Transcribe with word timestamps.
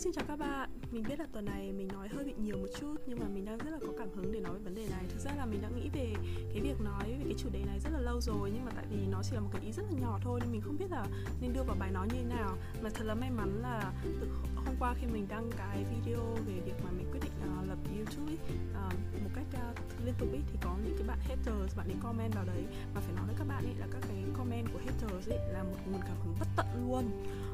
xin 0.00 0.12
chào 0.12 0.24
các 0.28 0.38
bạn. 0.38 0.70
Mình 0.90 1.04
biết 1.08 1.18
là 1.18 1.26
tuần 1.32 1.44
này 1.44 1.72
mình 1.72 1.88
nói 1.88 2.08
hơi 2.08 2.24
bị 2.24 2.32
nhiều 2.38 2.56
một 2.56 2.66
chút 2.80 2.94
Nhưng 3.06 3.18
mà 3.18 3.26
mình 3.34 3.44
đang 3.44 3.58
rất 3.58 3.70
là 3.70 3.78
có 3.80 3.92
cảm 3.98 4.08
hứng 4.14 4.32
để 4.32 4.40
nói 4.40 4.52
về 4.52 4.58
vấn 4.64 4.74
đề 4.74 4.86
này. 4.90 5.04
Thực 5.08 5.18
ra 5.18 5.30
là 5.36 5.46
mình 5.46 5.62
đã 5.62 5.68
nghĩ 5.68 5.88
về 5.92 6.12
cái 6.52 6.60
việc 6.62 6.80
nói 6.80 7.04
về 7.04 7.24
cái 7.24 7.34
chủ 7.38 7.48
đề 7.52 7.64
này 7.66 7.80
rất 7.80 7.90
là 7.92 8.00
lâu 8.00 8.20
rồi 8.20 8.50
Nhưng 8.54 8.64
mà 8.64 8.70
tại 8.76 8.84
vì 8.90 9.06
nó 9.10 9.22
chỉ 9.22 9.34
là 9.34 9.40
một 9.40 9.48
cái 9.52 9.62
ý 9.62 9.72
rất 9.72 9.82
là 9.82 10.00
nhỏ 10.00 10.18
thôi 10.22 10.40
Nên 10.42 10.52
mình 10.52 10.60
không 10.60 10.76
biết 10.78 10.90
là 10.90 11.06
nên 11.40 11.52
đưa 11.52 11.62
vào 11.62 11.76
bài 11.80 11.90
nói 11.90 12.08
như 12.12 12.18
thế 12.18 12.34
nào. 12.36 12.56
Mà 12.82 12.90
thật 12.94 13.04
là 13.04 13.14
may 13.14 13.30
mắn 13.30 13.62
là 13.62 13.92
từ 14.20 14.28
hôm 14.54 14.74
qua 14.78 14.94
khi 15.00 15.06
mình 15.06 15.26
đăng 15.28 15.50
cái 15.56 15.84
video 15.84 16.36
về 16.46 16.60
việc 16.64 16.74
mà 16.84 16.90
mình 16.90 17.06
quyết 17.12 17.20
định 17.22 17.32
uh, 17.60 17.68
lập 17.68 17.78
YouTube 17.96 18.32
ấy, 18.32 18.38
uh, 18.70 18.76
à, 18.76 18.88
một 19.24 19.30
cách 19.34 19.46
uh, 19.70 20.04
liên 20.04 20.14
tục 20.18 20.28
ấy 20.32 20.40
Thì 20.52 20.58
có 20.62 20.76
những 20.84 20.96
cái 20.98 21.06
bạn 21.08 21.18
haters, 21.28 21.76
bạn 21.76 21.88
ấy 21.88 21.96
comment 22.02 22.34
vào 22.34 22.44
đấy. 22.44 22.64
Mà 22.94 23.00
phải 23.00 23.14
nói 23.16 23.26
với 23.26 23.34
các 23.38 23.48
bạn 23.48 23.64
ấy 23.64 23.74
là 23.78 23.86
các 23.92 24.02
cái 24.08 24.24
comment 24.38 24.66
của 24.72 24.78
haters 24.78 25.28
ấy 25.28 25.38
là 25.52 25.62
một 25.62 25.76
nguồn 25.86 26.00
cảm 26.00 26.16
hứng 26.24 26.34
bất 26.40 26.48
tận 26.56 26.66
luôn 26.80 27.04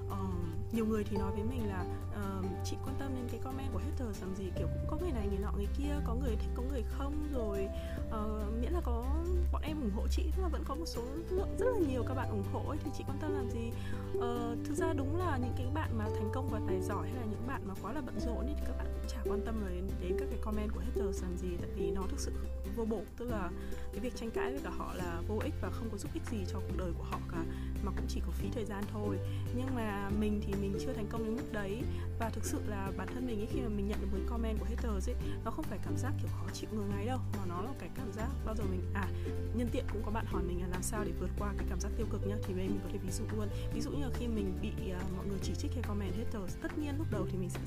uh, 0.06 0.74
nhiều 0.74 0.86
người 0.86 1.04
thì 1.04 1.16
nói 1.16 1.32
với 1.32 1.44
mình 1.44 1.68
là 1.68 1.84
uh, 2.10 2.44
chị 2.64 2.76
quan 2.84 2.94
tâm 2.98 3.14
đến 3.14 3.28
cái 3.30 3.40
comment 3.44 3.72
của 3.72 3.78
hater 3.78 4.22
làm 4.22 4.34
gì? 4.34 4.50
Kiểu 4.58 4.66
cũng 4.66 4.86
có 4.90 4.96
người 4.96 5.12
này 5.12 5.26
người 5.28 5.38
nọ 5.38 5.52
người 5.56 5.68
kia 5.78 5.94
có 6.04 6.14
người 6.14 6.36
thích 6.36 6.50
có 6.54 6.62
người 6.62 6.82
không? 6.88 7.28
Rồi 7.32 7.68
uh, 8.08 8.60
miễn 8.60 8.72
là 8.72 8.80
có 8.84 9.04
bọn 9.52 9.62
em 9.62 9.80
ủng 9.80 9.90
hộ 9.96 10.06
chị 10.10 10.22
tức 10.36 10.42
là 10.42 10.48
vẫn 10.48 10.62
có 10.68 10.74
một 10.74 10.86
số 10.86 11.02
lượng 11.30 11.56
rất 11.58 11.66
là 11.66 11.78
nhiều 11.88 12.04
các 12.08 12.14
bạn 12.14 12.30
ủng 12.30 12.44
hộ 12.52 12.68
ấy 12.68 12.78
thì 12.84 12.90
chị 12.98 13.04
quan 13.08 13.18
tâm 13.20 13.34
làm 13.34 13.50
gì? 13.50 13.70
Uh, 14.18 14.66
thực 14.66 14.74
ra 14.74 14.92
đúng 14.92 15.16
là 15.16 15.38
những 15.38 15.54
cái 15.56 15.66
bạn 15.74 15.98
mà 15.98 16.04
thành 16.04 16.30
công 16.34 16.48
và 16.50 16.60
tài 16.68 16.80
giỏi 16.80 17.08
hay 17.08 17.16
là 17.16 17.26
những 17.30 17.46
bạn 17.46 17.62
mà 17.68 17.74
quá 17.82 17.92
là 17.92 18.00
bận 18.00 18.20
rộn 18.20 18.44
thì 18.46 18.54
các 18.66 18.76
bạn 18.78 18.86
cũng 18.86 19.08
chả 19.08 19.18
quan 19.30 19.40
tâm 19.46 19.64
đến, 19.68 19.88
đến 20.00 20.16
các 20.18 20.26
cái 20.30 20.38
comment 20.42 20.72
của 20.72 20.80
hater 20.80 21.22
làm 21.22 21.36
gì 21.36 21.48
tại 21.60 21.70
vì 21.76 21.90
nó 21.90 22.02
thực 22.08 22.20
sự 22.20 22.32
vô 22.76 22.84
bổ 22.84 23.02
tức 23.16 23.30
là 23.30 23.50
cái 23.92 24.00
việc 24.00 24.16
tranh 24.16 24.30
cãi 24.30 24.50
với 24.50 24.60
cả 24.64 24.70
họ 24.70 24.94
là 24.94 25.22
vô 25.28 25.38
ích 25.44 25.54
và 25.62 25.70
không 25.70 25.88
có 25.92 25.98
giúp 25.98 26.10
ích 26.14 26.22
gì 26.30 26.38
cho 26.52 26.58
cuộc 26.58 26.76
đời 26.78 26.92
của 26.98 27.04
họ 27.04 27.18
cả 27.32 27.44
mà 27.84 27.92
cũng 27.96 28.06
chỉ 28.08 28.20
có 28.26 28.32
phí 28.32 28.48
thời 28.54 28.64
gian 28.64 28.84
thôi. 28.92 29.18
Nhưng 29.56 29.74
mà 29.74 30.10
mình 30.20 30.40
thì 30.46 30.54
mình 30.60 30.76
chưa 30.80 30.92
thành 30.92 31.06
công 31.10 31.24
đến 31.24 31.36
mức 31.36 31.52
đấy. 31.52 31.82
Và 32.18 32.30
thực 32.30 32.44
sự 32.44 32.58
là 32.68 32.92
bản 32.96 33.08
thân 33.14 33.26
mình 33.26 33.40
ấy 33.40 33.46
khi 33.46 33.60
mà 33.60 33.68
mình 33.68 33.88
nhận 33.88 33.98
được 34.00 34.06
một 34.12 34.24
comment 34.28 34.58
của 34.58 34.64
haters 34.64 35.08
ấy 35.08 35.14
nó 35.44 35.50
không 35.50 35.64
phải 35.64 35.78
cảm 35.84 35.96
giác 35.96 36.12
kiểu 36.18 36.28
khó 36.32 36.46
chịu 36.52 36.70
ngứa 36.72 36.84
ngáy 36.84 37.06
đâu 37.06 37.18
mà 37.36 37.46
nó 37.48 37.62
là 37.62 37.70
cái 37.78 37.88
cảm 37.94 38.12
giác 38.12 38.28
bao 38.44 38.54
giờ 38.56 38.64
mình 38.70 38.80
à 38.94 39.08
nhân 39.56 39.68
tiện 39.72 39.84
cũng 39.92 40.02
có 40.04 40.10
bạn 40.10 40.26
hỏi 40.26 40.42
mình 40.42 40.60
là 40.60 40.68
làm 40.68 40.82
sao 40.82 41.04
để 41.04 41.12
vượt 41.20 41.30
qua 41.38 41.54
cái 41.58 41.66
cảm 41.70 41.80
giác 41.80 41.90
tiêu 41.96 42.06
cực 42.10 42.26
nhá 42.26 42.36
thì 42.42 42.54
đây 42.54 42.68
mình 42.68 42.80
có 42.82 42.88
thể 42.92 42.98
ví 42.98 43.10
dụ 43.10 43.24
luôn. 43.36 43.48
Ví 43.74 43.80
dụ 43.80 43.90
như 43.90 44.04
là 44.04 44.10
khi 44.14 44.26
mình 44.26 44.58
bị 44.62 44.68
uh, 44.68 45.16
mọi 45.16 45.26
người 45.26 45.38
chỉ 45.42 45.52
trích 45.58 45.72
hay 45.74 45.82
comment 45.82 46.14
haters 46.16 46.56
tất 46.62 46.78
nhiên 46.78 46.94
lúc 46.98 47.06
đầu 47.10 47.26
thì 47.30 47.38
mình 47.38 47.50
sẽ 47.50 47.60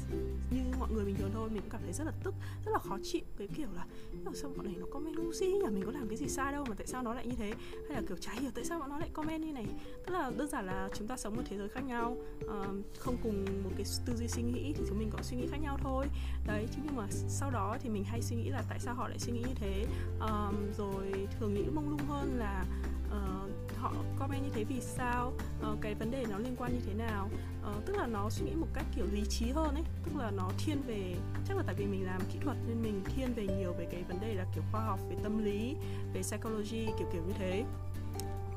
như 0.51 0.61
mọi 0.79 0.91
người 0.91 1.05
bình 1.05 1.15
thường 1.15 1.31
thôi 1.33 1.49
mình 1.49 1.61
cũng 1.61 1.69
cảm 1.69 1.81
thấy 1.83 1.93
rất 1.93 2.03
là 2.03 2.11
tức 2.23 2.33
rất 2.65 2.71
là 2.71 2.79
khó 2.79 2.97
chịu. 3.03 3.21
Cái 3.37 3.47
kiểu 3.55 3.67
là 3.75 3.85
sao 4.33 4.51
bọn 4.57 4.65
này 4.65 4.75
nó 4.79 4.85
comment 4.91 5.15
ngu 5.15 5.33
si 5.33 5.47
nhỉ? 5.47 5.69
Mình 5.71 5.85
có 5.85 5.91
làm 5.91 6.07
cái 6.07 6.17
gì 6.17 6.27
sai 6.27 6.51
đâu 6.51 6.65
mà 6.69 6.75
tại 6.75 6.87
sao 6.87 7.03
nó 7.03 7.13
lại 7.13 7.27
như 7.27 7.35
thế? 7.35 7.53
Hay 7.89 8.01
là 8.01 8.01
kiểu 8.07 8.17
trái 8.17 8.39
hiểu 8.39 8.51
tại 8.55 8.65
sao 8.65 8.79
bọn 8.79 8.89
nó 8.89 8.97
lại 8.97 9.09
comment 9.13 9.43
như 9.43 9.53
này 9.53 9.65
tức 10.09 10.15
là 10.15 10.31
đơn 10.37 10.47
giản 10.47 10.65
là 10.65 10.89
chúng 10.93 11.07
ta 11.07 11.17
sống 11.17 11.35
một 11.35 11.41
thế 11.49 11.57
giới 11.57 11.69
khác 11.69 11.83
nhau. 11.83 12.17
Uh, 12.45 12.85
không 12.99 13.17
cùng 13.23 13.45
một 13.63 13.69
cái 13.77 13.85
tư 14.05 14.15
duy 14.15 14.27
suy 14.27 14.41
nghĩ 14.41 14.73
thì 14.77 14.83
chúng 14.87 14.99
mình 14.99 15.09
có 15.11 15.19
suy 15.21 15.37
nghĩ 15.37 15.47
khác 15.51 15.57
nhau 15.61 15.77
thôi. 15.83 16.05
Đấy 16.47 16.67
chứ 16.71 16.81
nhưng 16.85 16.95
mà 16.95 17.07
sau 17.11 17.51
đó 17.51 17.77
thì 17.81 17.89
mình 17.89 18.03
hay 18.03 18.21
suy 18.21 18.35
nghĩ 18.35 18.49
là 18.49 18.63
tại 18.69 18.79
sao 18.79 18.95
họ 18.95 19.07
lại 19.07 19.19
suy 19.19 19.33
nghĩ 19.33 19.39
như 19.39 19.53
thế? 19.55 19.85
Uh, 20.17 20.77
rồi 20.77 21.27
thường 21.39 21.53
nghĩ 21.53 21.63
mông 21.73 21.89
lung 21.89 22.07
hơn 22.07 22.39
là 22.39 22.65
uh, 23.07 23.77
họ 23.77 23.93
comment 24.19 24.43
như 24.43 24.49
thế 24.53 24.63
vì 24.63 24.81
sao? 24.81 25.33
Uh, 25.71 25.81
cái 25.81 25.95
vấn 25.95 26.11
đề 26.11 26.25
nó 26.29 26.37
liên 26.37 26.55
quan 26.57 26.73
như 26.73 26.79
thế 26.85 26.93
nào? 26.93 27.29
Uh, 27.69 27.85
tức 27.85 27.95
là 27.97 28.07
nó 28.07 28.29
suy 28.29 28.45
nghĩ 28.45 28.55
một 28.55 28.67
cách 28.73 28.85
kiểu 28.95 29.05
lý 29.11 29.23
trí 29.29 29.51
hơn 29.51 29.75
ấy. 29.75 29.83
Tức 30.05 30.11
là 30.15 30.31
nó 30.31 30.49
thiên 30.57 30.81
về 30.87 31.15
chắc 31.47 31.57
là 31.57 31.63
tại 31.65 31.75
vì 31.75 31.85
mình 31.85 32.05
làm 32.05 32.21
kỹ 32.33 32.39
thuật 32.43 32.57
nên 32.67 32.81
mình 32.81 33.01
thiên 33.15 33.33
về 33.33 33.47
nhiều 33.47 33.73
về 33.73 33.87
cái 33.91 34.03
vấn 34.03 34.19
đề 34.21 34.33
là 34.33 34.45
kiểu 34.55 34.63
khoa 34.71 34.81
học 34.81 34.99
về 35.09 35.15
tâm 35.23 35.43
lý 35.45 35.75
về 36.13 36.21
psychology 36.21 36.85
kiểu 36.85 37.07
kiểu 37.13 37.23
như 37.27 37.33
thế 37.39 37.63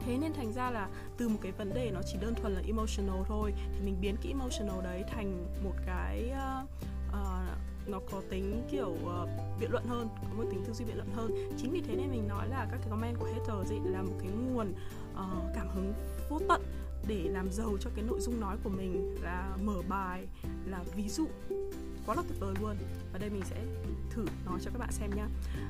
thế 0.07 0.19
nên 0.19 0.33
thành 0.33 0.53
ra 0.53 0.71
là 0.71 0.89
từ 1.17 1.29
một 1.29 1.39
cái 1.43 1.53
vấn 1.53 1.75
đề 1.75 1.91
nó 1.91 2.01
chỉ 2.13 2.19
đơn 2.21 2.35
thuần 2.35 2.55
là 2.55 2.63
emotional 2.67 3.23
thôi 3.29 3.55
thì 3.75 3.85
mình 3.85 3.97
biến 4.01 4.17
cái 4.23 4.33
emotional 4.33 4.85
đấy 4.85 5.05
thành 5.11 5.47
một 5.65 5.75
cái 5.87 6.33
uh, 6.33 6.69
uh, 7.09 7.89
nó 7.89 8.01
có 8.11 8.23
tính 8.31 8.63
kiểu 8.71 8.91
uh, 8.91 9.29
biện 9.61 9.71
luận 9.71 9.85
hơn 9.89 10.09
có 10.23 10.37
một 10.37 10.45
tính 10.51 10.65
tư 10.67 10.73
duy 10.73 10.85
biện 10.85 10.97
luận 10.97 11.09
hơn. 11.15 11.31
Chính 11.59 11.71
vì 11.71 11.81
thế 11.81 11.97
nên 11.97 12.11
mình 12.11 12.29
nói 12.29 12.49
là 12.49 12.67
các 12.71 12.79
cái 12.79 12.91
comment 12.91 13.19
của 13.19 13.27
haters 13.27 13.71
ấy 13.71 13.81
là 13.85 14.03
một 14.03 14.17
cái 14.19 14.29
nguồn 14.29 14.73
uh, 15.13 15.55
cảm 15.55 15.69
hứng 15.69 15.95
vô 16.29 16.41
tận 16.49 16.63
để 17.09 17.29
làm 17.29 17.53
giàu 17.53 17.77
cho 17.81 17.91
cái 17.95 18.05
nội 18.09 18.21
dung 18.21 18.41
nói 18.41 18.57
của 18.65 18.71
mình 18.71 19.15
là 19.23 19.57
mở 19.63 19.83
bài 19.89 20.27
là 20.67 20.85
ví 20.97 21.09
dụ. 21.09 21.27
Quá 22.07 22.15
là 22.15 22.23
tuyệt 22.29 22.41
vời 22.41 22.55
luôn. 22.61 22.77
Và 23.13 23.19
đây 23.19 23.31
mình 23.31 23.43
sẽ 23.45 23.57
thử 24.15 24.25
nói 24.47 24.59
cho 24.63 24.71
các 24.71 24.79
bạn 24.79 24.93
xem 24.93 25.11
nhá. 25.17 25.29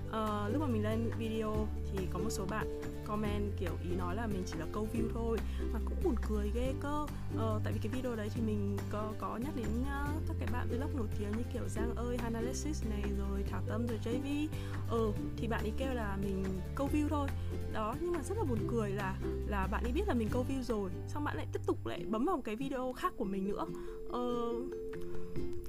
Uh, 0.09 0.53
lúc 0.53 0.61
mà 0.61 0.67
mình 0.67 0.83
lên 0.83 1.11
video 1.19 1.69
thì 1.93 2.07
có 2.13 2.19
một 2.19 2.31
số 2.31 2.45
bạn 2.51 2.81
comment 3.05 3.53
kiểu 3.61 3.73
ý 3.83 3.97
nói 3.97 4.17
là 4.17 4.27
mình 4.27 4.43
chỉ 4.47 4.59
là 4.59 4.67
câu 4.73 4.89
view 4.93 5.09
thôi 5.15 5.39
mà 5.73 5.81
cũng 5.85 5.97
buồn 6.05 6.15
cười 6.29 6.51
ghê 6.55 6.75
cơ. 6.81 7.03
Uh, 7.03 7.63
tại 7.65 7.73
vì 7.73 7.79
cái 7.83 7.93
video 7.93 8.17
đấy 8.17 8.29
thì 8.35 8.41
mình 8.41 8.77
có 8.91 9.13
có 9.19 9.37
nhắc 9.37 9.57
đến 9.57 9.67
uh, 9.81 10.23
các 10.29 10.37
cái 10.39 10.49
bạn 10.53 10.69
vlog 10.69 10.97
nổi 10.97 11.07
tiếng 11.19 11.31
như 11.31 11.45
kiểu 11.53 11.63
Giang 11.69 11.95
ơi, 11.95 12.17
Hanalysis 12.19 12.85
này 12.91 13.03
rồi 13.19 13.43
Thảo 13.51 13.63
Tâm 13.67 13.87
rồi 13.87 13.99
JV 14.05 14.49
ừ 14.91 15.13
thì 15.37 15.49
bạn 15.49 15.61
ấy 15.65 15.73
kêu 15.79 15.95
là 15.95 16.17
mình 16.23 16.45
câu 16.75 16.89
view 16.93 17.09
thôi. 17.09 17.29
Đó 17.73 17.95
nhưng 18.01 18.13
mà 18.13 18.23
rất 18.23 18.39
là 18.39 18.45
buồn 18.45 18.59
cười 18.71 18.91
là 18.91 19.17
là 19.47 19.67
bạn 19.67 19.85
ấy 19.85 19.93
biết 19.93 20.09
là 20.09 20.15
mình 20.15 20.29
câu 20.33 20.47
view 20.49 20.63
rồi 20.63 20.91
xong 21.09 21.25
bạn 21.25 21.37
lại 21.37 21.47
tiếp 21.53 21.61
tục 21.67 21.87
lại 21.87 22.05
bấm 22.09 22.25
vào 22.25 22.37
một 22.37 22.43
cái 22.45 22.57
video 22.57 22.93
khác 22.93 23.13
của 23.17 23.25
mình 23.25 23.49
nữa. 23.49 23.67
Uh, 24.09 24.65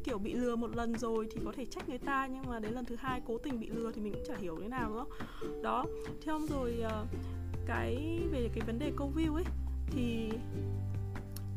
kiểu 0.03 0.17
bị 0.17 0.33
lừa 0.33 0.55
một 0.55 0.75
lần 0.75 0.97
rồi 0.97 1.27
thì 1.31 1.41
có 1.45 1.51
thể 1.55 1.65
trách 1.65 1.89
người 1.89 1.97
ta, 1.97 2.27
nhưng 2.27 2.43
mà 2.47 2.59
đến 2.59 2.73
lần 2.73 2.85
thứ 2.85 2.95
hai 2.99 3.21
cố 3.27 3.37
tình 3.37 3.59
bị 3.59 3.69
lừa 3.69 3.91
thì 3.91 4.01
mình 4.01 4.13
cũng 4.13 4.23
chả 4.27 4.37
hiểu 4.37 4.57
thế 4.61 4.67
nào 4.67 4.89
nữa. 4.89 5.05
Đó, 5.63 5.85
thế 6.05 6.25
xong 6.25 6.45
rồi 6.49 6.79
ờ, 6.83 7.05
cái 7.65 8.19
về 8.31 8.49
cái 8.53 8.63
vấn 8.67 8.79
đề 8.79 8.91
câu 8.97 9.11
view 9.15 9.35
ấy, 9.35 9.43
thì 9.87 10.29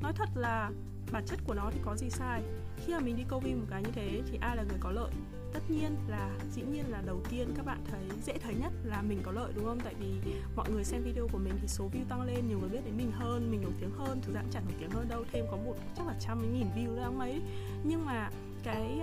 nói 0.02 0.12
thật 0.16 0.28
là 0.34 0.70
bản 1.12 1.24
chất 1.26 1.38
của 1.46 1.54
nó 1.54 1.70
thì 1.74 1.80
có 1.84 1.96
gì 1.96 2.10
sai. 2.10 2.42
Khi 2.76 2.92
mà 2.92 3.00
mình 3.00 3.16
đi 3.16 3.24
câu 3.28 3.40
view 3.40 3.56
một 3.56 3.66
cái 3.70 3.82
như 3.82 3.90
thế 3.92 4.22
thì 4.30 4.38
ai 4.40 4.56
là 4.56 4.62
người 4.62 4.78
có 4.80 4.90
lợi? 4.90 5.10
Tất 5.56 5.70
nhiên 5.70 5.96
là, 6.08 6.30
dĩ 6.52 6.62
nhiên 6.62 6.84
là 6.88 7.02
đầu 7.06 7.20
tiên 7.30 7.48
các 7.56 7.66
bạn 7.66 7.78
thấy 7.90 8.00
dễ 8.24 8.38
thấy 8.38 8.54
nhất 8.54 8.72
là 8.84 9.02
mình 9.02 9.20
có 9.22 9.32
lợi, 9.32 9.52
đúng 9.56 9.64
không? 9.64 9.80
Tại 9.80 9.94
vì 10.00 10.32
mọi 10.56 10.70
người 10.70 10.84
xem 10.84 11.02
video 11.02 11.28
của 11.32 11.38
mình 11.38 11.52
thì 11.60 11.68
số 11.68 11.84
view 11.84 12.04
tăng 12.08 12.22
lên, 12.22 12.48
nhiều 12.48 12.58
người 12.58 12.68
biết 12.68 12.80
đến 12.84 12.96
mình 12.96 13.10
hơn, 13.12 13.50
mình 13.50 13.62
nổi 13.62 13.72
tiếng 13.80 13.90
hơn, 13.90 14.20
thực 14.22 14.34
ra 14.34 14.40
cũng 14.40 14.50
chẳng 14.50 14.64
nổi 14.64 14.74
tiếng 14.80 14.90
hơn 14.90 15.08
đâu, 15.08 15.24
thêm 15.32 15.44
có 15.50 15.56
một, 15.56 15.74
chắc 15.96 16.06
là 16.06 16.14
trăm 16.20 16.38
mấy 16.38 16.48
nghìn 16.48 16.66
view 16.76 16.96
đang 16.96 17.18
mấy 17.18 17.40
nhưng 17.84 18.04
mà 18.04 18.30
cái 18.64 19.00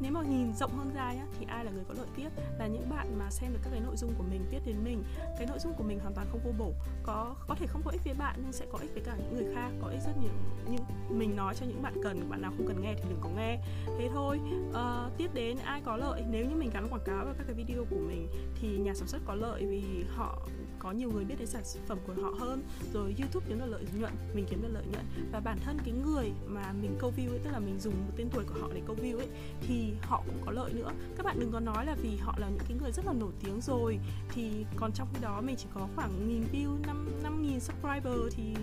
nếu 0.00 0.12
mà 0.12 0.22
nhìn 0.22 0.52
rộng 0.54 0.76
hơn 0.76 0.90
ra 0.94 1.12
nhá, 1.12 1.26
thì 1.38 1.46
ai 1.48 1.64
là 1.64 1.70
người 1.70 1.84
có 1.88 1.94
lợi 1.94 2.06
tiếp 2.16 2.28
là 2.58 2.66
những 2.66 2.90
bạn 2.90 3.18
mà 3.18 3.30
xem 3.30 3.52
được 3.52 3.58
các 3.62 3.70
cái 3.70 3.80
nội 3.80 3.96
dung 3.96 4.14
của 4.18 4.24
mình 4.30 4.44
viết 4.50 4.58
đến 4.66 4.76
mình. 4.84 5.02
Cái 5.38 5.46
nội 5.46 5.58
dung 5.58 5.74
của 5.74 5.84
mình 5.84 6.00
hoàn 6.00 6.14
toàn 6.14 6.26
không 6.30 6.40
vô 6.44 6.52
bổ. 6.58 6.72
Có 7.02 7.34
có 7.48 7.54
thể 7.54 7.66
không 7.66 7.82
có 7.84 7.90
ích 7.90 8.04
với 8.04 8.14
bạn 8.14 8.34
nhưng 8.42 8.52
sẽ 8.52 8.66
có 8.72 8.78
ích 8.78 8.90
với 8.94 9.02
cả 9.06 9.16
những 9.16 9.34
người 9.34 9.54
khác. 9.54 9.70
Có 9.82 9.88
ích 9.88 10.00
rất 10.06 10.12
nhiều. 10.22 10.32
Nhưng 10.70 10.84
mình 11.18 11.36
nói 11.36 11.54
cho 11.54 11.66
những 11.66 11.82
bạn 11.82 11.94
cần 12.02 12.30
bạn 12.30 12.42
nào 12.42 12.52
không 12.56 12.66
cần 12.66 12.82
nghe 12.82 12.94
thì 12.94 13.04
đừng 13.08 13.20
có 13.20 13.28
nghe. 13.36 13.58
Thế 13.98 14.08
thôi. 14.12 14.40
Uh, 14.70 15.16
tiếp 15.16 15.30
đến 15.34 15.58
ai 15.64 15.80
có 15.84 15.96
lợi? 15.96 16.24
Nếu 16.30 16.46
như 16.46 16.56
mình 16.56 16.70
gắn 16.74 16.88
quảng 16.88 17.04
cáo 17.04 17.24
vào 17.24 17.34
các 17.38 17.44
cái 17.46 17.54
video 17.54 17.84
của 17.90 17.96
mình 17.96 18.28
thì 18.60 18.78
nhà 18.78 18.94
sản 18.94 19.08
xuất 19.08 19.20
có 19.24 19.34
lợi 19.34 19.66
vì 19.66 20.04
họ 20.08 20.48
có 20.80 20.92
nhiều 20.92 21.10
người 21.12 21.24
biết 21.24 21.34
đến 21.38 21.46
sản 21.46 21.62
phẩm 21.86 21.98
của 22.06 22.14
họ 22.22 22.30
hơn. 22.38 22.62
Rồi 22.92 23.14
youtube 23.18 23.46
kiếm 23.48 23.58
được 23.58 23.66
lợi 23.66 23.84
nhuận, 23.98 24.12
mình 24.34 24.46
kiếm 24.50 24.62
được 24.62 24.68
lợi 24.72 24.84
nhuận. 24.92 25.04
Và 25.32 25.40
bản 25.40 25.58
thân 25.64 25.78
cái 25.84 25.94
người 25.94 26.32
mà 26.46 26.72
mình 26.82 26.96
câu 26.98 27.12
view 27.16 27.30
ấy, 27.30 27.38
tức 27.44 27.50
là 27.50 27.58
mình 27.58 27.78
dùng 27.80 27.94
một 27.94 28.12
tên 28.16 28.28
tuổi 28.32 28.44
của 28.44 28.60
họ 28.60 28.68
để 28.74 28.82
câu 28.86 28.96
view 28.96 29.16
ấy, 29.16 29.28
thì 29.60 29.92
họ 30.02 30.22
cũng 30.26 30.40
có 30.46 30.52
lợi 30.52 30.72
nữa. 30.72 30.92
Các 31.16 31.26
bạn 31.26 31.40
đừng 31.40 31.52
có 31.52 31.60
nói 31.60 31.86
là 31.86 31.94
vì 32.02 32.16
họ 32.16 32.34
là 32.38 32.48
những 32.48 32.64
cái 32.68 32.78
người 32.80 32.92
rất 32.92 33.06
là 33.06 33.12
nổi 33.12 33.32
tiếng 33.44 33.60
rồi, 33.60 33.98
thì 34.28 34.64
còn 34.76 34.92
trong 34.92 35.08
khi 35.12 35.20
đó 35.20 35.40
mình 35.40 35.56
chỉ 35.58 35.66
có 35.74 35.88
khoảng 35.96 36.28
nghìn 36.28 36.42
view, 36.52 36.86
năm 36.86 37.10
năm 37.22 37.42
nghìn 37.42 37.60
subscriber 37.60 38.18
thì 38.30 38.54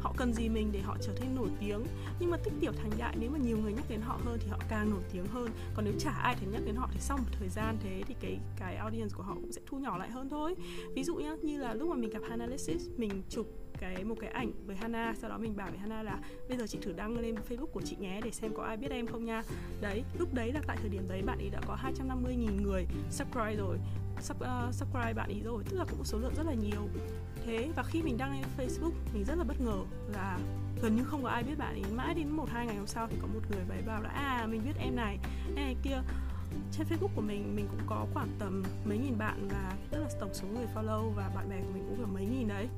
họ 0.00 0.14
cần 0.16 0.32
gì 0.32 0.48
mình 0.48 0.72
để 0.72 0.80
họ 0.80 0.96
trở 1.00 1.12
thành 1.16 1.34
nổi 1.34 1.48
tiếng? 1.60 1.84
Nhưng 2.20 2.30
mà 2.30 2.36
tích 2.36 2.54
tiểu 2.60 2.72
thành 2.72 2.90
đại, 2.98 3.16
nếu 3.20 3.30
mà 3.30 3.38
nhiều 3.38 3.58
người 3.58 3.72
nhắc 3.72 3.84
đến 3.88 4.00
họ 4.00 4.20
hơn 4.24 4.38
thì 4.40 4.48
họ 4.48 4.58
càng 4.68 4.90
nổi 4.90 5.02
tiếng 5.12 5.26
hơn. 5.26 5.50
Còn 5.74 5.84
nếu 5.84 5.94
chả 5.98 6.10
ai 6.10 6.34
thèm 6.34 6.52
nhắc 6.52 6.62
đến 6.64 6.74
họ 6.74 6.88
thì 6.92 7.00
sau 7.00 7.16
một 7.16 7.28
thời 7.38 7.48
gian 7.48 7.76
thế 7.82 8.02
thì 8.06 8.14
cái 8.20 8.38
cái 8.56 8.76
audience 8.76 9.14
của 9.16 9.22
họ 9.22 9.34
cũng 9.34 9.52
sẽ 9.52 9.60
thu 9.66 9.78
nhỏ 9.78 9.98
lại 9.98 10.10
hơn 10.10 10.28
thôi. 10.28 10.54
Ví 10.94 11.04
dụ 11.04 11.16
nhá, 11.16 11.34
như 11.42 11.58
là 11.58 11.65
lúc 11.74 11.88
mà 11.88 11.96
mình 11.96 12.10
gặp 12.10 12.22
Hanalysis 12.28 12.88
mình 12.96 13.22
chụp 13.28 13.46
cái 13.78 14.04
một 14.04 14.14
cái 14.20 14.30
ảnh 14.30 14.52
với 14.66 14.76
Hana 14.76 15.14
sau 15.20 15.30
đó 15.30 15.38
mình 15.38 15.56
bảo 15.56 15.70
với 15.70 15.78
Hana 15.78 16.02
là 16.02 16.18
bây 16.48 16.58
giờ 16.58 16.66
chị 16.66 16.78
thử 16.82 16.92
đăng 16.92 17.18
lên 17.18 17.34
Facebook 17.48 17.66
của 17.66 17.82
chị 17.84 17.96
nhé 18.00 18.20
để 18.24 18.30
xem 18.30 18.54
có 18.54 18.62
ai 18.62 18.76
biết 18.76 18.90
em 18.90 19.06
không 19.06 19.24
nha. 19.24 19.42
Đấy 19.80 20.02
lúc 20.18 20.34
đấy 20.34 20.52
là 20.52 20.60
tại 20.66 20.76
thời 20.80 20.88
điểm 20.88 21.08
đấy 21.08 21.22
bạn 21.22 21.38
ấy 21.38 21.50
đã 21.50 21.60
có 21.66 21.78
250.000 21.82 22.62
người 22.62 22.86
subscribe 23.10 23.56
rồi 23.56 23.78
sub, 24.20 24.36
uh, 24.36 24.74
subscribe 24.74 25.12
bạn 25.12 25.28
ấy 25.30 25.40
rồi 25.44 25.64
tức 25.70 25.76
là 25.76 25.84
cũng 25.90 26.04
số 26.04 26.18
lượng 26.18 26.34
rất 26.36 26.46
là 26.46 26.54
nhiều. 26.54 26.88
Thế 27.46 27.68
và 27.76 27.82
khi 27.82 28.02
mình 28.02 28.16
đăng 28.18 28.32
lên 28.32 28.42
Facebook 28.58 28.92
mình 29.14 29.24
rất 29.24 29.34
là 29.38 29.44
bất 29.44 29.60
ngờ 29.60 29.78
là 30.12 30.38
gần 30.82 30.96
như 30.96 31.04
không 31.04 31.22
có 31.22 31.28
ai 31.28 31.42
biết 31.42 31.58
bạn 31.58 31.74
ấy. 31.74 31.92
Mãi 31.94 32.14
đến 32.14 32.30
một 32.30 32.48
hai 32.48 32.66
ngày 32.66 32.76
hôm 32.76 32.86
sau 32.86 33.08
thì 33.10 33.16
có 33.20 33.26
một 33.26 33.40
người 33.50 33.64
bày 33.68 33.82
bảo 33.86 34.02
là 34.02 34.08
à 34.08 34.46
mình 34.50 34.60
biết 34.64 34.74
em 34.78 34.96
này 34.96 35.18
em 35.46 35.54
này 35.54 35.76
kia 35.82 36.02
trên 36.72 36.86
Facebook 36.86 37.14
của 37.14 37.20
mình 37.20 37.56
mình 37.56 37.66
cũng 37.70 37.80
có 37.86 38.06
khoảng 38.14 38.28
tầm 38.38 38.62
mấy 38.84 38.98
nghìn 38.98 39.18
bạn 39.18 39.48
và 39.50 39.72
tức 39.90 39.98
là 39.98 40.08
tổng 40.20 40.34
số 40.34 40.46
người 40.48 40.66
follow 40.74 41.10
và 41.10 41.30
bạn 41.34 41.48
bè 41.48 41.56
của 41.60 41.72
mình 41.74 41.84
cũng 41.88 41.96
khoảng 41.96 42.14
mấy 42.14 42.26
nghìn 42.26 42.48
đấy. 42.48 42.68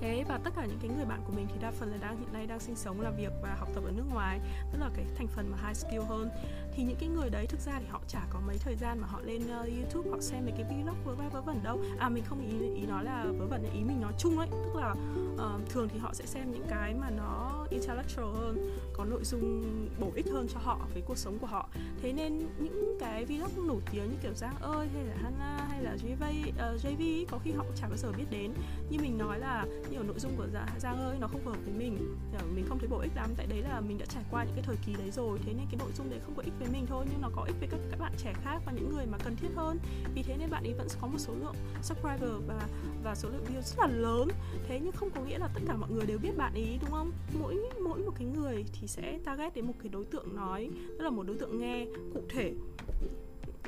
Thế 0.00 0.24
và 0.28 0.38
tất 0.44 0.50
cả 0.56 0.66
những 0.66 0.78
cái 0.82 0.90
người 0.96 1.04
bạn 1.04 1.20
của 1.26 1.32
mình 1.36 1.46
thì 1.48 1.54
đa 1.60 1.70
phần 1.70 1.90
là 1.90 1.96
đang 2.00 2.18
hiện 2.18 2.32
nay 2.32 2.46
đang 2.46 2.60
sinh 2.60 2.76
sống 2.76 3.00
làm 3.00 3.16
việc 3.16 3.32
và 3.42 3.56
học 3.58 3.68
tập 3.74 3.84
ở 3.84 3.90
nước 3.90 4.04
ngoài 4.12 4.40
tức 4.72 4.78
là 4.80 4.90
cái 4.94 5.04
thành 5.16 5.26
phần 5.26 5.50
mà 5.50 5.58
high 5.66 5.76
skill 5.76 6.02
hơn. 6.08 6.30
Thì 6.74 6.82
những 6.82 6.96
cái 7.00 7.08
người 7.08 7.30
đấy 7.30 7.46
thực 7.46 7.60
ra 7.60 7.72
thì 7.80 7.86
họ 7.90 8.00
chả 8.08 8.20
có 8.30 8.40
mấy 8.46 8.58
thời 8.58 8.76
gian 8.76 8.98
mà 8.98 9.06
họ 9.06 9.20
lên 9.20 9.42
uh, 9.42 9.68
youtube 9.68 10.10
họ 10.10 10.20
xem 10.20 10.44
mấy 10.44 10.52
cái 10.56 10.64
vlog 10.64 10.96
vớ 11.04 11.14
va 11.14 11.28
vớ 11.28 11.40
vẩn 11.40 11.60
đâu. 11.62 11.80
À 11.98 12.08
mình 12.08 12.24
không 12.26 12.40
ý 12.40 12.74
ý 12.74 12.86
nói 12.86 13.04
là 13.04 13.24
vớ 13.38 13.46
vẩn 13.46 13.62
ý 13.74 13.80
mình 13.84 14.00
nói 14.00 14.12
chung 14.18 14.38
ấy 14.38 14.48
tức 14.50 14.76
là 14.76 14.94
uh, 15.34 15.68
thường 15.68 15.88
thì 15.92 15.98
họ 15.98 16.14
sẽ 16.14 16.26
xem 16.26 16.52
những 16.52 16.66
cái 16.68 16.94
mà 16.94 17.10
nó 17.10 17.55
intellectual 17.70 18.34
hơn 18.34 18.78
có 18.92 19.04
nội 19.04 19.24
dung 19.24 19.64
bổ 20.00 20.12
ích 20.14 20.26
hơn 20.32 20.46
cho 20.54 20.58
họ 20.62 20.80
với 20.92 21.02
cuộc 21.06 21.18
sống 21.18 21.38
của 21.38 21.46
họ. 21.46 21.68
Thế 22.02 22.12
nên 22.12 22.38
những 22.58 22.96
cái 23.00 23.24
vlog 23.24 23.66
nổi 23.66 23.80
tiếng 23.92 24.10
như 24.10 24.16
kiểu 24.22 24.34
Giang 24.34 24.56
ơi 24.60 24.88
hay 24.94 25.04
là 25.04 25.14
Hana 25.22 25.66
hay 25.68 25.82
là 25.82 25.96
JV 25.96 26.48
uh, 26.48 26.54
ờ, 26.58 26.76
JV 26.82 27.24
có 27.30 27.38
khi 27.44 27.52
họ 27.52 27.64
cũng 27.64 27.76
chả 27.76 27.88
bao 27.88 27.96
giờ 27.96 28.12
biết 28.16 28.24
đến. 28.30 28.52
Như 28.90 28.98
mình 29.02 29.18
nói 29.18 29.38
là 29.38 29.66
nhiều 29.90 30.02
nội 30.02 30.18
dung 30.18 30.32
của 30.36 30.46
Giang 30.78 30.98
ơi 30.98 31.16
nó 31.20 31.28
không 31.28 31.40
phù 31.44 31.50
hợp 31.50 31.58
với 31.64 31.74
mình. 31.78 32.16
Mình 32.54 32.64
không 32.68 32.78
thấy 32.78 32.88
bổ 32.88 32.98
ích 32.98 33.12
lắm 33.16 33.30
tại 33.36 33.46
đấy 33.46 33.62
là 33.62 33.80
mình 33.80 33.98
đã 33.98 34.06
trải 34.06 34.22
qua 34.30 34.44
những 34.44 34.54
cái 34.54 34.64
thời 34.66 34.76
kỳ 34.86 34.94
đấy 34.94 35.10
rồi. 35.10 35.38
Thế 35.46 35.52
nên 35.52 35.66
cái 35.70 35.78
nội 35.78 35.90
dung 35.96 36.10
đấy 36.10 36.20
không 36.24 36.34
có 36.36 36.42
ích 36.42 36.54
với 36.58 36.68
mình 36.72 36.86
thôi 36.86 37.06
nhưng 37.10 37.20
nó 37.20 37.30
có 37.36 37.42
ích 37.42 37.56
với 37.60 37.68
các 37.70 37.80
các 37.90 38.00
bạn 38.00 38.12
trẻ 38.18 38.32
khác 38.44 38.58
và 38.66 38.72
những 38.72 38.94
người 38.94 39.06
mà 39.06 39.18
cần 39.24 39.36
thiết 39.36 39.48
hơn. 39.56 39.78
Vì 40.14 40.22
thế 40.22 40.36
nên 40.38 40.50
bạn 40.50 40.64
ấy 40.64 40.72
vẫn 40.72 40.88
có 41.00 41.06
một 41.06 41.18
số 41.18 41.32
lượng 41.40 41.54
subscriber 41.82 42.30
và 42.46 42.68
và 43.04 43.14
số 43.14 43.28
lượng 43.28 43.44
view 43.44 43.62
rất 43.62 43.78
là 43.78 43.86
lớn. 43.86 44.28
Thế 44.68 44.80
nhưng 44.82 44.92
không 44.92 45.10
có 45.10 45.20
nghĩa 45.20 45.38
là 45.38 45.48
tất 45.54 45.60
cả 45.66 45.76
mọi 45.76 45.90
người 45.90 46.06
đều 46.06 46.18
biết 46.18 46.36
bạn 46.36 46.54
ý 46.54 46.78
đúng 46.80 46.90
không? 46.90 47.12
Mỗi 47.40 47.54
mỗi 47.84 47.98
một 47.98 48.12
cái 48.18 48.26
người 48.26 48.64
thì 48.72 48.86
sẽ 48.86 49.18
target 49.24 49.54
đến 49.54 49.66
một 49.66 49.74
cái 49.78 49.88
đối 49.88 50.04
tượng 50.04 50.36
nói 50.36 50.70
tức 50.98 51.04
là 51.04 51.10
một 51.10 51.22
đối 51.26 51.36
tượng 51.36 51.60
nghe. 51.60 51.86
Cụ 52.14 52.20
thể 52.28 52.54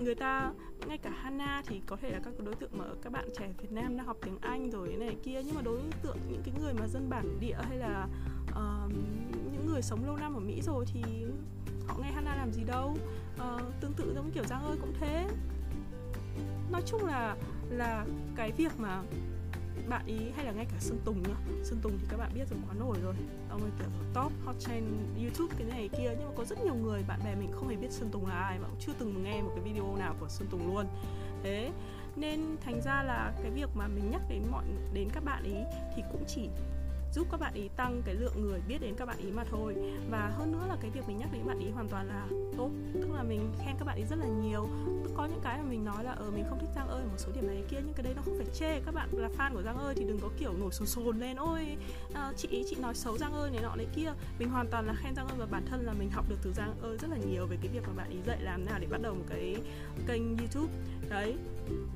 người 0.01 0.15
ta 0.15 0.53
ngay 0.87 0.99
cả 0.99 1.11
Hana 1.11 1.63
thì 1.67 1.81
có 1.87 1.97
thể 1.97 2.11
là 2.11 2.21
các 2.25 2.33
đối 2.45 2.55
tượng 2.55 2.71
mà 2.79 2.85
các 3.03 3.13
bạn 3.13 3.29
trẻ 3.39 3.53
Việt 3.59 3.73
Nam 3.73 3.97
đang 3.97 4.07
học 4.07 4.17
tiếng 4.23 4.39
Anh 4.41 4.71
rồi 4.71 4.89
này 4.89 5.17
kia. 5.23 5.43
Nhưng 5.47 5.55
mà 5.55 5.63
đối 5.63 5.81
tượng 6.03 6.17
những 6.31 6.43
cái 6.45 6.55
người 6.61 6.75
mà 6.75 6.87
dân 6.87 7.09
bản 7.11 7.37
địa 7.41 7.57
hay 7.63 7.79
là 7.79 8.09
uh, 8.51 8.93
những 9.53 9.67
người 9.67 9.83
sống 9.83 10.07
lâu 10.07 10.17
năm 10.17 10.35
ở 10.35 10.41
Mỹ 10.41 10.61
rồi 10.63 10.85
thì 10.89 11.03
họ 11.87 11.99
nghe 12.03 12.11
Hana 12.13 12.35
làm 12.37 12.53
gì 12.53 12.63
đâu. 12.67 12.97
Uh, 13.37 13.63
tương 13.81 13.93
tự 13.93 14.13
giống 14.15 14.31
kiểu 14.31 14.45
Giang 14.45 14.65
ơi 14.65 14.77
cũng 14.81 14.93
thế. 15.01 15.29
Nói 16.73 16.83
chung 16.87 17.05
là 17.05 17.37
là 17.71 18.07
cái 18.37 18.53
việc 18.53 18.73
mà 18.79 19.03
bạn 19.89 20.07
ý 20.07 20.19
hay 20.37 20.45
là 20.45 20.53
ngay 20.53 20.65
cả 20.65 20.77
Sơn 20.81 20.99
Tùng 21.05 21.23
nữa 21.23 21.37
Sơn 21.65 21.79
Tùng 21.83 21.99
thì 22.01 22.07
các 22.11 22.17
bạn 22.17 22.31
biết 22.35 22.45
rồi, 22.51 22.59
quá 22.67 22.75
nổi 22.79 22.99
rồi. 23.03 23.15
Ông 23.51 23.63
ấy 23.63 23.71
kiểu 23.79 23.89
top, 24.15 24.33
hot 24.45 24.57
trend, 24.59 24.85
YouTube 25.21 25.55
cái 25.59 25.69
này 25.69 25.89
kia. 25.99 26.15
Nhưng 26.19 26.29
mà 26.29 26.35
có 26.37 26.45
rất 26.45 26.59
nhiều 26.65 26.75
người, 26.75 27.03
bạn 27.09 27.21
bè 27.25 27.35
mình 27.35 27.53
không 27.53 27.69
hề 27.69 27.77
biết 27.77 27.91
Sơn 27.93 28.09
Tùng 28.13 28.27
là 28.27 28.35
ai 28.35 28.59
mà 28.59 28.69
cũng 28.69 28.79
chưa 28.81 28.93
từng 28.99 29.23
nghe 29.23 29.43
một 29.43 29.51
cái 29.55 29.65
video 29.65 29.97
nào 29.97 30.15
của 30.21 30.29
Sơn 30.29 30.49
Tùng 30.51 30.75
luôn. 30.75 30.87
Thế 31.43 31.71
nên 32.17 32.57
thành 32.61 32.81
ra 32.83 33.03
là 33.03 33.33
cái 33.43 33.51
việc 33.51 33.69
mà 33.75 33.89
mình 33.89 34.11
nhắc 34.11 34.23
đến 34.29 34.43
mọi, 34.51 34.65
đến 34.95 35.09
các 35.13 35.25
bạn 35.25 35.43
ý 35.45 35.57
thì 35.97 36.03
cũng 36.13 36.25
chỉ 36.27 36.49
giúp 37.19 37.27
các 37.31 37.41
bạn 37.41 37.55
ý 37.55 37.69
tăng 37.77 38.03
cái 38.05 38.15
lượng 38.15 38.33
người 38.41 38.61
biết 38.69 38.79
đến 38.81 38.95
các 38.99 39.05
bạn 39.05 39.19
ý 39.19 39.31
mà 39.33 39.45
thôi. 39.51 39.75
Và 40.11 40.33
hơn 40.37 40.53
nữa 40.53 40.67
là 40.69 40.77
cái 40.81 40.91
việc 40.91 41.01
mình 41.09 41.19
nhắc 41.19 41.29
đến 41.33 41.47
bạn 41.47 41.59
ý 41.59 41.71
hoàn 41.71 41.89
toàn 41.89 42.09
là 42.09 42.27
tốt. 42.57 42.71
Tức 42.95 43.11
là 43.15 43.23
mình 43.23 43.53
khen 43.59 43.77
các 43.79 43.85
bạn 43.85 43.97
ý 43.97 44.05
rất 44.11 44.19
là 44.19 44.27
nhiều. 44.27 44.69
Có 45.15 45.27
những 45.27 45.41
cái 45.43 45.59
mà 45.59 45.65
mình 45.71 45.85
nói 45.85 46.05
là 46.05 46.13
ờ 46.13 46.31
mình 46.31 46.45
không 46.49 46.59
thích 46.61 46.71
Giang 46.75 46.89
ơi 46.89 47.03
một 47.05 47.17
số 47.19 47.33
điểm 47.35 47.47
này 47.47 47.63
kia 47.71 47.77
nhưng 47.85 47.95
cái 47.95 48.03
đấy 48.03 48.13
nó 48.17 48.23
không 48.25 48.35
phải 48.37 48.47
chê. 48.55 48.81
Các 48.81 48.95
bạn 48.95 49.09
là 49.13 49.29
fan 49.39 49.55
của 49.55 49.63
Giang 49.63 49.77
ơi 49.77 49.95
thì 49.95 50.05
đừng 50.05 50.19
có 50.21 50.29
kiểu 50.39 50.53
nổi 50.53 50.73
sồn 50.73 50.87
sồn 50.89 51.19
lên 51.19 51.37
ôi 51.37 51.77
à, 52.15 52.33
chị 52.37 52.65
chị 52.69 52.77
nói 52.81 52.95
xấu 52.95 53.19
Giang 53.19 53.33
ơi 53.33 53.51
này 53.51 53.63
nọ 53.63 53.77
đấy 53.77 53.87
kia. 53.95 54.13
Mình 54.39 54.49
hoàn 54.49 54.67
toàn 54.71 54.87
là 54.87 54.95
khen 54.95 55.15
Giang 55.15 55.29
ơi 55.29 55.37
và 55.39 55.47
bản 55.47 55.63
thân 55.67 55.81
là 55.85 55.93
mình 55.93 56.11
học 56.11 56.25
được 56.29 56.39
từ 56.43 56.53
Giang 56.53 56.81
ơi 56.83 56.97
rất 57.01 57.11
là 57.11 57.17
nhiều 57.17 57.47
về 57.47 57.57
cái 57.63 57.69
việc 57.73 57.83
mà 57.87 57.93
bạn 57.97 58.11
ý 58.11 58.19
dạy 58.27 58.43
làm 58.43 58.67
nào 58.67 58.79
để 58.81 58.87
bắt 58.91 59.03
đầu 59.03 59.15
một 59.15 59.25
cái 59.29 59.57
kênh 60.07 60.37
YouTube. 60.37 60.73
Đấy. 61.09 61.37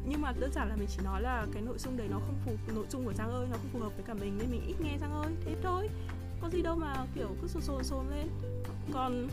Nhưng 0.06 0.22
mà 0.22 0.32
đơn 0.40 0.50
giản 0.54 0.68
là 0.68 0.76
mình 0.76 0.88
chỉ 0.90 1.04
nói 1.04 1.22
là 1.22 1.46
cái 1.52 1.62
nội 1.62 1.78
dung 1.78 1.96
đấy 1.96 2.08
nó 2.10 2.18
không 2.18 2.34
phù 2.44 2.52
nội 2.74 2.86
dung 2.90 3.04
của 3.04 3.12
Giang 3.12 3.30
ơi 3.30 3.46
nó 3.50 3.56
không 3.56 3.68
phù 3.72 3.78
hợp 3.78 3.92
với 3.96 4.04
cả 4.06 4.14
mình 4.14 4.38
nên 4.38 4.50
mình 4.50 4.62
ít 4.66 4.74
nghe 4.80 4.98
Giang 5.00 5.11
Vâng 5.12 5.22
ơi 5.22 5.32
thế 5.44 5.56
thôi. 5.62 5.88
Có 6.40 6.50
gì 6.50 6.62
đâu 6.62 6.76
mà 6.76 7.06
kiểu 7.14 7.28
cứ 7.42 7.48
sồn 7.48 7.62
sồn 7.62 7.84
sồn 7.84 8.04
lên. 8.10 8.28
Còn 8.92 9.28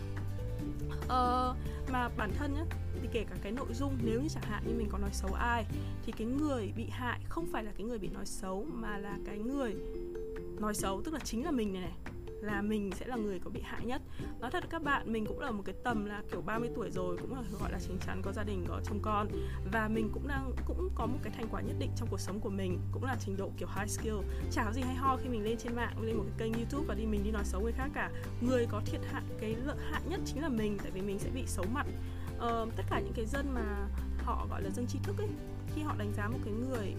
uh, 1.04 1.58
mà 1.92 2.10
bản 2.18 2.32
thân 2.38 2.54
nhá 2.54 2.64
thì 3.02 3.08
kể 3.12 3.26
cả 3.30 3.36
cái 3.42 3.52
nội 3.52 3.74
dung 3.74 3.98
nếu 4.04 4.22
như 4.22 4.30
chẳng 4.30 4.44
hạn 4.44 4.64
như 4.68 4.74
mình 4.78 4.88
có 4.92 4.98
nói 4.98 5.10
xấu 5.14 5.34
ai 5.34 5.66
thì 6.06 6.12
cái 6.12 6.28
người 6.28 6.74
bị 6.78 6.90
hại 6.90 7.20
không 7.30 7.48
phải 7.52 7.64
là 7.64 7.72
cái 7.78 7.88
người 7.88 7.98
bị 7.98 8.08
nói 8.08 8.26
xấu 8.26 8.66
mà 8.74 8.98
là 8.98 9.18
cái 9.26 9.38
người 9.38 9.76
nói 10.60 10.74
xấu 10.74 11.02
tức 11.02 11.14
là 11.14 11.20
chính 11.20 11.46
là 11.46 11.52
mình 11.52 11.74
này 11.74 11.82
này 11.82 12.09
là 12.42 12.62
mình 12.62 12.92
sẽ 12.96 13.08
là 13.08 13.16
người 13.16 13.40
có 13.40 13.50
bị 13.50 13.62
hại 13.64 13.86
nhất. 13.86 14.02
Nói 14.40 14.52
thật 14.52 14.64
các 14.70 14.84
bạn 14.84 15.14
mình 15.14 15.26
cũng 15.26 15.40
là 15.40 15.52
một 15.52 15.64
cái 15.66 15.76
tầm 15.84 16.06
là 16.06 16.24
kiểu 16.32 16.42
30 16.42 16.70
tuổi 16.76 16.92
rồi 16.92 17.18
cũng 17.18 17.36
là 17.36 17.42
gọi 17.60 17.72
là 17.72 17.80
chín 17.80 17.98
chắn 18.00 18.22
có 18.22 18.32
gia 18.32 18.44
đình 18.44 18.66
có 18.68 18.82
chồng 18.84 19.00
con. 19.02 19.28
Và 19.72 19.88
mình 19.88 20.10
cũng 20.14 20.28
đang 20.28 20.52
cũng 20.66 20.90
có 20.96 21.06
một 21.06 21.18
cái 21.24 21.34
thành 21.38 21.48
quả 21.52 21.62
nhất 21.62 21.76
định 21.80 21.92
trong 21.96 22.08
cuộc 22.12 22.20
sống 22.20 22.40
của 22.40 22.50
mình 22.50 22.80
cũng 22.92 23.04
là 23.04 23.18
trình 23.20 23.38
độ 23.38 23.52
kiểu 23.58 23.68
high 23.76 23.90
skill. 23.90 24.18
Chả 24.52 24.66
có 24.66 24.72
gì 24.72 24.82
hay 24.82 24.96
ho 24.96 25.18
khi 25.18 25.30
mình 25.30 25.44
lên 25.44 25.58
trên 25.58 25.76
mạng 25.76 26.02
lên 26.02 26.18
một 26.18 26.24
cái 26.28 26.34
kênh 26.38 26.54
youtube 26.54 26.86
và 26.88 26.96
đi 26.96 27.06
mình 27.06 27.24
đi 27.24 27.32
nói 27.32 27.44
xấu 27.46 27.62
người 27.62 27.74
khác 27.74 27.90
cả. 27.94 28.12
Người 28.42 28.68
có 28.70 28.82
thiệt 28.86 29.02
hại 29.12 29.24
cái 29.40 29.56
lợi 29.66 29.78
hại 29.92 30.02
nhất 30.10 30.20
chính 30.26 30.42
là 30.42 30.50
mình 30.50 30.78
tại 30.82 30.92
vì 30.92 31.02
mình 31.02 31.20
sẽ 31.20 31.30
bị 31.30 31.44
xấu 31.48 31.66
mặt. 31.74 31.88
Uh, 32.38 32.76
tất 32.76 32.84
cả 32.90 33.00
những 33.00 33.14
cái 33.16 33.26
dân 33.26 33.54
mà 33.54 33.88
họ 34.24 34.48
gọi 34.50 34.62
là 34.62 34.70
dân 34.70 34.86
trí 34.88 35.00
thức 35.04 35.18
ấy 35.18 35.28
khi 35.76 35.82
họ 35.82 35.96
đánh 35.98 36.14
giá 36.14 36.28
một 36.28 36.40
cái 36.46 36.54
người 36.54 36.96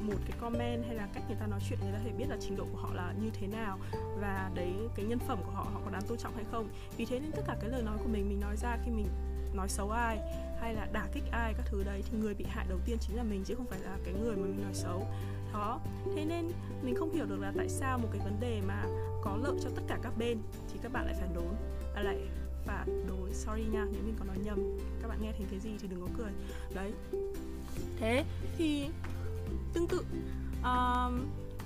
một 0.00 0.16
cái 0.26 0.38
comment 0.40 0.84
hay 0.86 0.94
là 0.94 1.08
cách 1.14 1.22
người 1.28 1.36
ta 1.40 1.46
nói 1.46 1.60
chuyện 1.68 1.78
người 1.82 1.92
ta 1.92 1.98
thể 2.04 2.10
biết 2.18 2.24
là 2.28 2.36
trình 2.40 2.56
độ 2.56 2.66
của 2.72 2.78
họ 2.78 2.94
là 2.94 3.14
như 3.22 3.30
thế 3.30 3.46
nào 3.46 3.78
và 4.20 4.50
đấy 4.54 4.72
cái 4.94 5.04
nhân 5.06 5.18
phẩm 5.18 5.38
của 5.44 5.50
họ 5.50 5.62
họ 5.62 5.80
có 5.84 5.90
đáng 5.90 6.02
tôn 6.08 6.18
trọng 6.18 6.34
hay 6.34 6.44
không. 6.50 6.68
Vì 6.96 7.04
thế 7.04 7.20
nên 7.20 7.30
tất 7.32 7.42
cả 7.46 7.56
cái 7.60 7.70
lời 7.70 7.82
nói 7.82 7.98
của 7.98 8.08
mình 8.08 8.28
mình 8.28 8.40
nói 8.40 8.56
ra 8.56 8.78
khi 8.84 8.90
mình 8.90 9.06
nói 9.54 9.68
xấu 9.68 9.90
ai 9.90 10.18
hay 10.60 10.74
là 10.74 10.88
đả 10.92 11.06
kích 11.12 11.24
ai 11.32 11.54
các 11.54 11.66
thứ 11.66 11.82
đấy 11.82 12.02
thì 12.10 12.18
người 12.18 12.34
bị 12.34 12.44
hại 12.48 12.66
đầu 12.68 12.78
tiên 12.84 12.96
chính 13.00 13.16
là 13.16 13.22
mình 13.22 13.44
chứ 13.44 13.54
không 13.54 13.66
phải 13.66 13.80
là 13.80 13.98
cái 14.04 14.14
người 14.14 14.36
mà 14.36 14.42
mình 14.42 14.62
nói 14.62 14.74
xấu. 14.74 15.06
Đó. 15.52 15.80
Thế 16.14 16.24
nên 16.24 16.50
mình 16.82 16.94
không 16.94 17.12
hiểu 17.12 17.26
được 17.26 17.40
là 17.40 17.52
tại 17.56 17.68
sao 17.68 17.98
một 17.98 18.08
cái 18.12 18.20
vấn 18.24 18.40
đề 18.40 18.60
mà 18.66 18.84
có 19.22 19.38
lợi 19.42 19.56
cho 19.62 19.70
tất 19.76 19.82
cả 19.88 19.98
các 20.02 20.12
bên 20.18 20.38
thì 20.72 20.78
các 20.82 20.92
bạn 20.92 21.06
lại 21.06 21.14
phản 21.20 21.34
đối. 21.34 21.54
À, 21.94 22.02
lại 22.02 22.18
phản 22.64 23.06
đối. 23.08 23.32
Sorry 23.32 23.64
nha 23.72 23.86
nếu 23.92 24.02
mình 24.02 24.14
có 24.18 24.24
nói 24.24 24.36
nhầm. 24.44 24.78
Các 25.02 25.08
bạn 25.08 25.18
nghe 25.22 25.32
thấy 25.32 25.46
cái 25.50 25.60
gì 25.60 25.70
thì 25.80 25.88
đừng 25.88 26.00
có 26.00 26.08
cười. 26.18 26.32
Đấy 26.74 26.92
thế 28.00 28.24
thì 28.58 28.88
tương 29.72 29.86
tự 29.86 30.04
uh, 30.60 31.12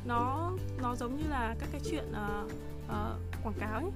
nó 0.04 0.52
nó 0.82 0.96
giống 0.96 1.16
như 1.16 1.28
là 1.28 1.56
các 1.58 1.68
cái 1.72 1.80
chuyện 1.90 2.04
uh, 2.10 2.52
uh, 2.86 3.44
quảng 3.44 3.58
cáo 3.60 3.80
ấy. 3.80 3.92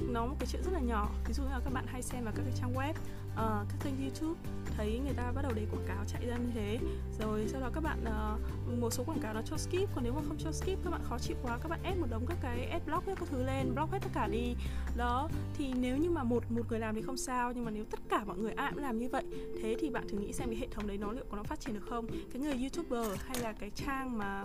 Nó 0.00 0.26
một 0.26 0.36
cái 0.38 0.46
chuyện 0.52 0.62
rất 0.64 0.72
là 0.72 0.80
nhỏ. 0.80 1.08
Ví 1.26 1.34
dụ 1.34 1.42
như 1.42 1.48
là 1.50 1.60
các 1.64 1.72
bạn 1.72 1.84
hay 1.86 2.02
xem 2.02 2.24
vào 2.24 2.32
các 2.36 2.42
cái 2.42 2.52
trang 2.60 2.74
web 2.74 2.94
uh, 3.40 3.68
các 3.68 3.76
kênh 3.84 4.00
youtube 4.00 4.40
thấy 4.76 5.00
người 5.04 5.14
ta 5.14 5.32
bắt 5.32 5.42
đầu 5.42 5.52
để 5.54 5.66
quảng 5.72 5.84
cáo 5.86 6.04
chạy 6.04 6.26
ra 6.26 6.36
như 6.36 6.50
thế. 6.54 6.78
Rồi 7.20 7.48
sau 7.48 7.60
đó 7.60 7.70
các 7.74 7.80
bạn 7.80 8.04
uh, 8.04 8.78
một 8.80 8.92
số 8.92 9.04
quảng 9.04 9.20
cáo 9.20 9.34
nó 9.34 9.42
cho 9.42 9.56
skip 9.56 9.94
còn 9.94 10.04
nếu 10.04 10.12
mà 10.12 10.20
không 10.28 10.36
cho 10.38 10.52
skip 10.52 10.84
các 10.84 10.90
bạn 10.90 11.00
khó 11.04 11.18
chịu 11.18 11.36
quá 11.42 11.58
các 11.62 11.68
bạn 11.68 11.80
ép 11.82 11.98
một 11.98 12.06
đống 12.10 12.26
các 12.26 12.38
cái 12.42 12.64
ad 12.64 12.82
block 12.86 13.06
các 13.06 13.28
thứ 13.30 13.42
lên 13.42 13.74
block 13.74 13.92
hết 13.92 13.98
tất 14.02 14.10
cả 14.14 14.28
đi. 14.28 14.54
Đó 14.96 15.28
thì 15.54 15.72
nếu 15.72 15.96
như 15.96 16.10
mà 16.10 16.22
một 16.22 16.44
một 16.50 16.62
người 16.68 16.78
làm 16.78 16.94
thì 16.94 17.02
không 17.02 17.16
sao 17.16 17.52
nhưng 17.52 17.64
mà 17.64 17.70
nếu 17.70 17.84
tất 17.90 18.00
cả 18.08 18.24
mọi 18.24 18.38
người 18.38 18.52
ai 18.52 18.72
cũng 18.72 18.82
làm 18.82 18.98
như 18.98 19.08
vậy 19.08 19.24
thế 19.62 19.76
thì 19.80 19.90
bạn 19.90 20.08
thử 20.08 20.18
nghĩ 20.18 20.32
xem 20.32 20.48
cái 20.48 20.56
hệ 20.56 20.68
thống 20.70 20.86
đấy 20.86 20.98
nó 20.98 21.12
liệu 21.12 21.24
có 21.30 21.36
nó 21.36 21.42
phát 21.42 21.60
triển 21.60 21.74
được 21.74 21.84
không? 21.90 22.06
Cái 22.32 22.42
người 22.42 22.54
youtuber 22.60 23.20
hay 23.26 23.38
là 23.40 23.52
cái 23.52 23.70
trang 23.70 24.18
mà 24.18 24.44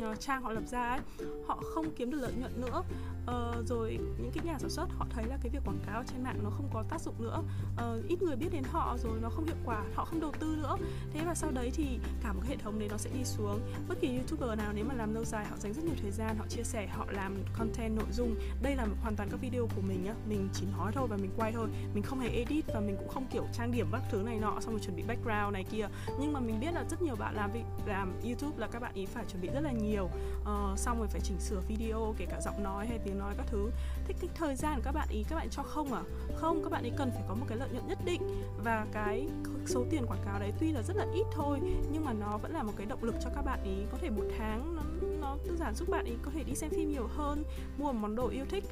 ờ, 0.00 0.14
trang 0.14 0.42
họ 0.42 0.52
lập 0.52 0.64
ra 0.66 0.88
ấy 0.88 1.00
họ 1.46 1.62
không 1.74 1.94
kiếm 1.96 2.10
được 2.10 2.18
lợi 2.20 2.32
nhuận 2.38 2.60
nữa. 2.60 2.82
Uh, 3.22 3.66
rồi 3.66 3.98
những 4.22 4.30
cái 4.34 4.44
nhà 4.44 4.58
sản 4.58 4.70
xuất 4.70 4.88
họ 4.98 5.06
thấy 5.10 5.24
là 5.26 5.38
cái 5.42 5.50
việc 5.50 5.62
quảng 5.64 5.80
cáo 5.86 6.02
trên 6.06 6.22
mạng 6.22 6.38
nó 6.42 6.50
không 6.50 6.70
có 6.72 6.84
tác 6.88 7.00
dụng 7.00 7.14
nữa. 7.18 7.42
Uh, 7.72 8.08
ít 8.08 8.22
người 8.22 8.35
biết 8.36 8.48
đến 8.52 8.62
họ 8.64 8.96
rồi 9.02 9.18
nó 9.22 9.28
không 9.28 9.46
hiệu 9.46 9.56
quả 9.64 9.82
họ 9.94 10.04
không 10.04 10.20
đầu 10.20 10.32
tư 10.40 10.56
nữa. 10.62 10.76
Thế 11.12 11.20
và 11.26 11.34
sau 11.34 11.50
đấy 11.50 11.70
thì 11.74 11.98
cả 12.22 12.32
một 12.32 12.40
cái 12.40 12.50
hệ 12.50 12.56
thống 12.56 12.78
đấy 12.78 12.88
nó 12.88 12.96
sẽ 12.96 13.10
đi 13.14 13.24
xuống. 13.24 13.60
Bất 13.88 14.00
kỳ 14.00 14.16
youtuber 14.16 14.58
nào 14.58 14.72
nếu 14.74 14.84
mà 14.84 14.94
làm 14.94 15.14
lâu 15.14 15.24
dài 15.24 15.44
họ 15.44 15.56
dành 15.56 15.72
rất 15.72 15.84
nhiều 15.84 15.94
thời 16.02 16.10
gian 16.10 16.36
họ 16.38 16.44
chia 16.48 16.62
sẻ 16.62 16.86
họ 16.86 17.06
làm 17.10 17.36
content 17.58 17.96
nội 17.96 18.06
dung. 18.12 18.34
Đây 18.62 18.76
là 18.76 18.86
hoàn 19.02 19.16
toàn 19.16 19.28
các 19.30 19.40
video 19.40 19.68
của 19.76 19.82
mình 19.82 20.04
nhá. 20.04 20.14
Mình 20.28 20.48
chỉ 20.52 20.66
nói 20.78 20.92
thôi 20.94 21.06
và 21.10 21.16
mình 21.16 21.30
quay 21.36 21.52
thôi. 21.52 21.68
Mình 21.94 22.02
không 22.02 22.20
hề 22.20 22.28
edit 22.28 22.64
và 22.74 22.80
mình 22.80 22.96
cũng 22.96 23.08
không 23.08 23.26
kiểu 23.32 23.46
trang 23.52 23.72
điểm 23.72 23.88
các 23.92 24.02
thứ 24.10 24.22
này 24.22 24.38
nọ 24.38 24.60
xong 24.60 24.70
rồi 24.70 24.80
chuẩn 24.80 24.96
bị 24.96 25.02
background 25.02 25.52
này 25.52 25.64
kia. 25.64 25.88
Nhưng 26.20 26.32
mà 26.32 26.40
mình 26.40 26.60
biết 26.60 26.72
là 26.72 26.84
rất 26.90 27.02
nhiều 27.02 27.16
bạn 27.16 27.34
làm 27.34 27.50
làm 27.86 28.12
youtube 28.24 28.58
là 28.58 28.66
các 28.66 28.82
bạn 28.82 28.94
ý 28.94 29.06
phải 29.06 29.24
chuẩn 29.28 29.42
bị 29.42 29.48
rất 29.48 29.60
là 29.60 29.72
nhiều. 29.72 30.04
Uh, 30.40 30.78
xong 30.78 30.98
rồi 30.98 31.08
phải 31.08 31.20
chỉnh 31.20 31.40
sửa 31.40 31.60
video 31.68 32.14
kể 32.18 32.26
cả 32.30 32.40
giọng 32.40 32.62
nói 32.62 32.86
hay 32.86 32.98
tiếng 32.98 33.18
nói 33.18 33.34
các 33.36 33.46
thứ. 33.46 33.70
Thế 34.06 34.14
cái 34.20 34.30
thời 34.34 34.56
gian 34.56 34.76
của 34.76 34.82
các 34.84 34.92
bạn 34.92 35.08
ý 35.10 35.24
các 35.28 35.36
bạn 35.36 35.48
cho 35.50 35.62
không 35.62 35.92
à? 35.92 36.02
Không 36.36 36.62
các 36.62 36.72
bạn 36.72 36.84
ý 36.84 36.90
cần 36.96 37.10
phải 37.10 37.22
có 37.28 37.34
một 37.34 37.46
cái 37.48 37.58
lợi 37.58 37.68
nhuận 37.72 37.88
nhất 37.88 37.98
định 38.04 38.15
và 38.64 38.86
cái 38.92 39.28
số 39.66 39.84
tiền 39.90 40.06
quảng 40.06 40.22
cáo 40.24 40.40
đấy 40.40 40.52
tuy 40.60 40.72
là 40.72 40.82
rất 40.82 40.96
là 40.96 41.06
ít 41.14 41.24
thôi, 41.32 41.60
nhưng 41.92 42.04
mà 42.04 42.12
nó 42.12 42.38
vẫn 42.38 42.52
là 42.52 42.62
một 42.62 42.72
cái 42.76 42.86
động 42.86 43.04
lực 43.04 43.14
cho 43.24 43.30
các 43.34 43.42
bạn 43.42 43.62
ý 43.64 43.76
có 43.92 43.98
thể 43.98 44.10
một 44.10 44.24
tháng 44.38 44.76
nó 44.76 44.82
nó 45.20 45.36
đơn 45.46 45.56
giản 45.58 45.74
giúp 45.74 45.88
bạn 45.88 46.04
ý 46.04 46.12
có 46.22 46.30
thể 46.34 46.44
đi 46.44 46.54
xem 46.54 46.70
phim 46.70 46.90
nhiều 46.90 47.06
hơn, 47.06 47.44
mua 47.78 47.92
một 47.92 47.98
món 48.00 48.16
đồ 48.16 48.28
yêu 48.28 48.44
thích. 48.48 48.64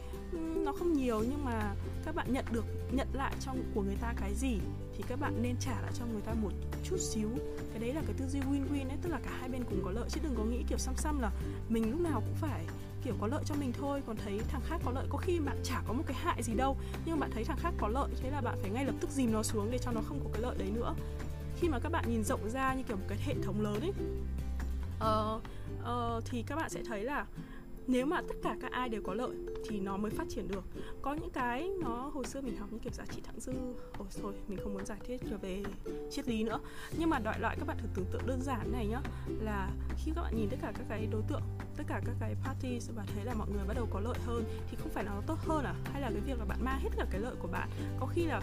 Nó 0.65 0.73
không 0.73 0.93
nhiều 0.93 1.21
nhưng 1.21 1.45
mà 1.45 1.75
các 2.05 2.15
bạn 2.15 2.33
nhận 2.33 2.45
được, 2.53 2.65
nhận 2.93 3.09
lại 3.13 3.35
trong 3.41 3.63
của 3.75 3.83
người 3.83 3.97
ta 4.01 4.15
cái 4.17 4.35
gì 4.35 4.59
thì 4.97 5.05
các 5.09 5.21
bạn 5.21 5.43
nên 5.43 5.57
trả 5.61 5.81
lại 5.81 5.93
cho 5.99 6.05
người 6.13 6.21
ta 6.21 6.35
một 6.43 6.51
chút 6.85 6.97
xíu. 7.01 7.29
Cái 7.71 7.79
đấy 7.79 7.93
là 7.93 8.03
cái 8.07 8.15
tư 8.19 8.25
duy 8.29 8.41
win-win 8.41 8.89
ấy, 8.89 8.99
tức 9.03 9.09
là 9.11 9.21
cả 9.25 9.31
hai 9.41 9.49
bên 9.49 9.65
cùng 9.65 9.81
có 9.85 9.91
lợi 9.91 10.09
chứ 10.09 10.21
đừng 10.25 10.35
có 10.35 10.45
nghĩ 10.45 10.65
kiểu 10.69 10.79
xăm 10.79 10.95
xăm 10.97 11.21
là 11.21 11.31
mình 11.69 11.91
lúc 11.91 12.01
nào 12.01 12.21
cũng 12.21 12.35
phải 12.35 12.65
kiểu 13.05 13.15
có 13.21 13.27
lợi 13.27 13.43
cho 13.47 13.55
mình 13.55 13.73
thôi 13.73 14.03
còn 14.07 14.17
thấy 14.17 14.41
thằng 14.49 14.61
khác 14.69 14.81
có 14.85 14.93
lợi 14.93 15.07
có 15.11 15.19
khi 15.19 15.41
bạn 15.41 15.57
chả 15.65 15.83
có 15.87 15.93
một 15.93 16.03
cái 16.07 16.17
hại 16.17 16.43
gì 16.43 16.55
đâu. 16.55 16.77
Nhưng 17.05 17.21
bạn 17.21 17.31
thấy 17.35 17.45
thằng 17.45 17.59
khác 17.61 17.75
có 17.79 17.89
lợi 17.89 18.09
thế 18.23 18.31
là 18.31 18.41
bạn 18.41 18.59
phải 18.61 18.71
ngay 18.71 18.85
lập 18.85 18.95
tức 19.01 19.11
dìm 19.11 19.33
nó 19.33 19.43
xuống 19.43 19.71
để 19.71 19.79
cho 19.79 19.93
nó 19.93 20.01
không 20.09 20.21
có 20.25 20.31
cái 20.33 20.43
lợi 20.43 20.57
đấy 20.59 20.71
nữa. 20.71 20.95
Khi 21.57 21.69
mà 21.69 21.79
các 21.79 21.93
bạn 21.93 22.05
nhìn 22.09 22.25
rộng 22.25 22.51
ra 22.51 22.75
như 22.75 22.83
kiểu 22.83 22.97
một 22.97 23.05
cái 23.09 23.19
hệ 23.25 23.35
thống 23.43 23.61
lớn 23.61 23.81
ấy 23.81 23.93
uh, 25.01 25.43
uh, 25.83 26.25
thì 26.25 26.43
các 26.43 26.57
bạn 26.57 26.71
sẽ 26.71 26.83
thấy 26.85 27.05
là 27.05 27.27
nếu 27.87 28.07
mà 28.07 28.21
tất 28.29 28.35
cả 28.43 28.57
các 28.61 28.73
ai 28.73 28.89
đều 28.89 29.03
có 29.03 29.15
lợi 29.15 29.37
thì 29.69 29.81
nó 29.81 29.97
mới 29.97 30.11
phát 30.11 30.25
triển 30.29 30.49
được. 30.49 30.65
Có 31.03 31.15
những 31.15 31.31
cái 31.31 31.71
nó, 31.81 32.11
hồi 32.15 32.25
xưa 32.25 32.41
mình 32.41 32.57
học 32.57 32.73
như 32.73 32.79
kiểu 32.79 32.93
giá 32.93 33.05
trị 33.07 33.21
thặng 33.25 33.41
dư. 33.41 33.53
Ôi 33.99 34.09
thôi 34.23 34.35
mình 34.49 34.59
không 34.63 34.75
muốn 34.75 34.87
giải 34.87 34.99
thích 35.07 35.21
về 35.43 35.63
triết 36.11 36.29
lý 36.29 36.45
nữa. 36.45 36.61
Nhưng 36.99 37.11
mà 37.11 37.19
đại 37.19 37.41
loại 37.41 37.57
các 37.59 37.67
bạn 37.69 37.77
thử 37.81 37.89
tưởng 37.95 38.07
tượng 38.13 38.27
đơn 38.27 38.43
giản 38.43 38.73
này 38.73 38.87
nhá, 38.87 39.01
là 39.41 39.71
khi 40.05 40.13
các 40.15 40.23
bạn 40.23 40.37
nhìn 40.37 40.49
tất 40.51 40.57
cả 40.63 40.73
các 40.75 40.85
cái 40.89 41.07
đối 41.13 41.23
tượng, 41.29 41.43
tất 41.77 41.85
cả 41.87 42.01
các 42.07 42.15
cái 42.21 42.35
party 42.45 42.79
và 42.97 43.05
thấy 43.15 43.25
là 43.25 43.35
mọi 43.35 43.49
người 43.51 43.65
bắt 43.69 43.75
đầu 43.75 43.87
có 43.91 44.01
lợi 44.01 44.19
hơn 44.27 44.45
thì 44.71 44.77
không 44.77 44.91
phải 44.91 45.05
là 45.05 45.11
nó 45.15 45.21
tốt 45.27 45.39
hơn 45.39 45.65
à? 45.65 45.75
Hay 45.93 46.03
là 46.03 46.11
cái 46.11 46.21
việc 46.21 46.39
là 46.39 46.45
bạn 46.45 46.59
mang 46.65 46.81
hết 46.81 46.91
cả 46.97 47.07
cái 47.11 47.21
lợi 47.21 47.35
của 47.39 47.49
bạn? 47.49 47.69
Có 48.01 48.07
khi 48.07 48.25
là 48.25 48.41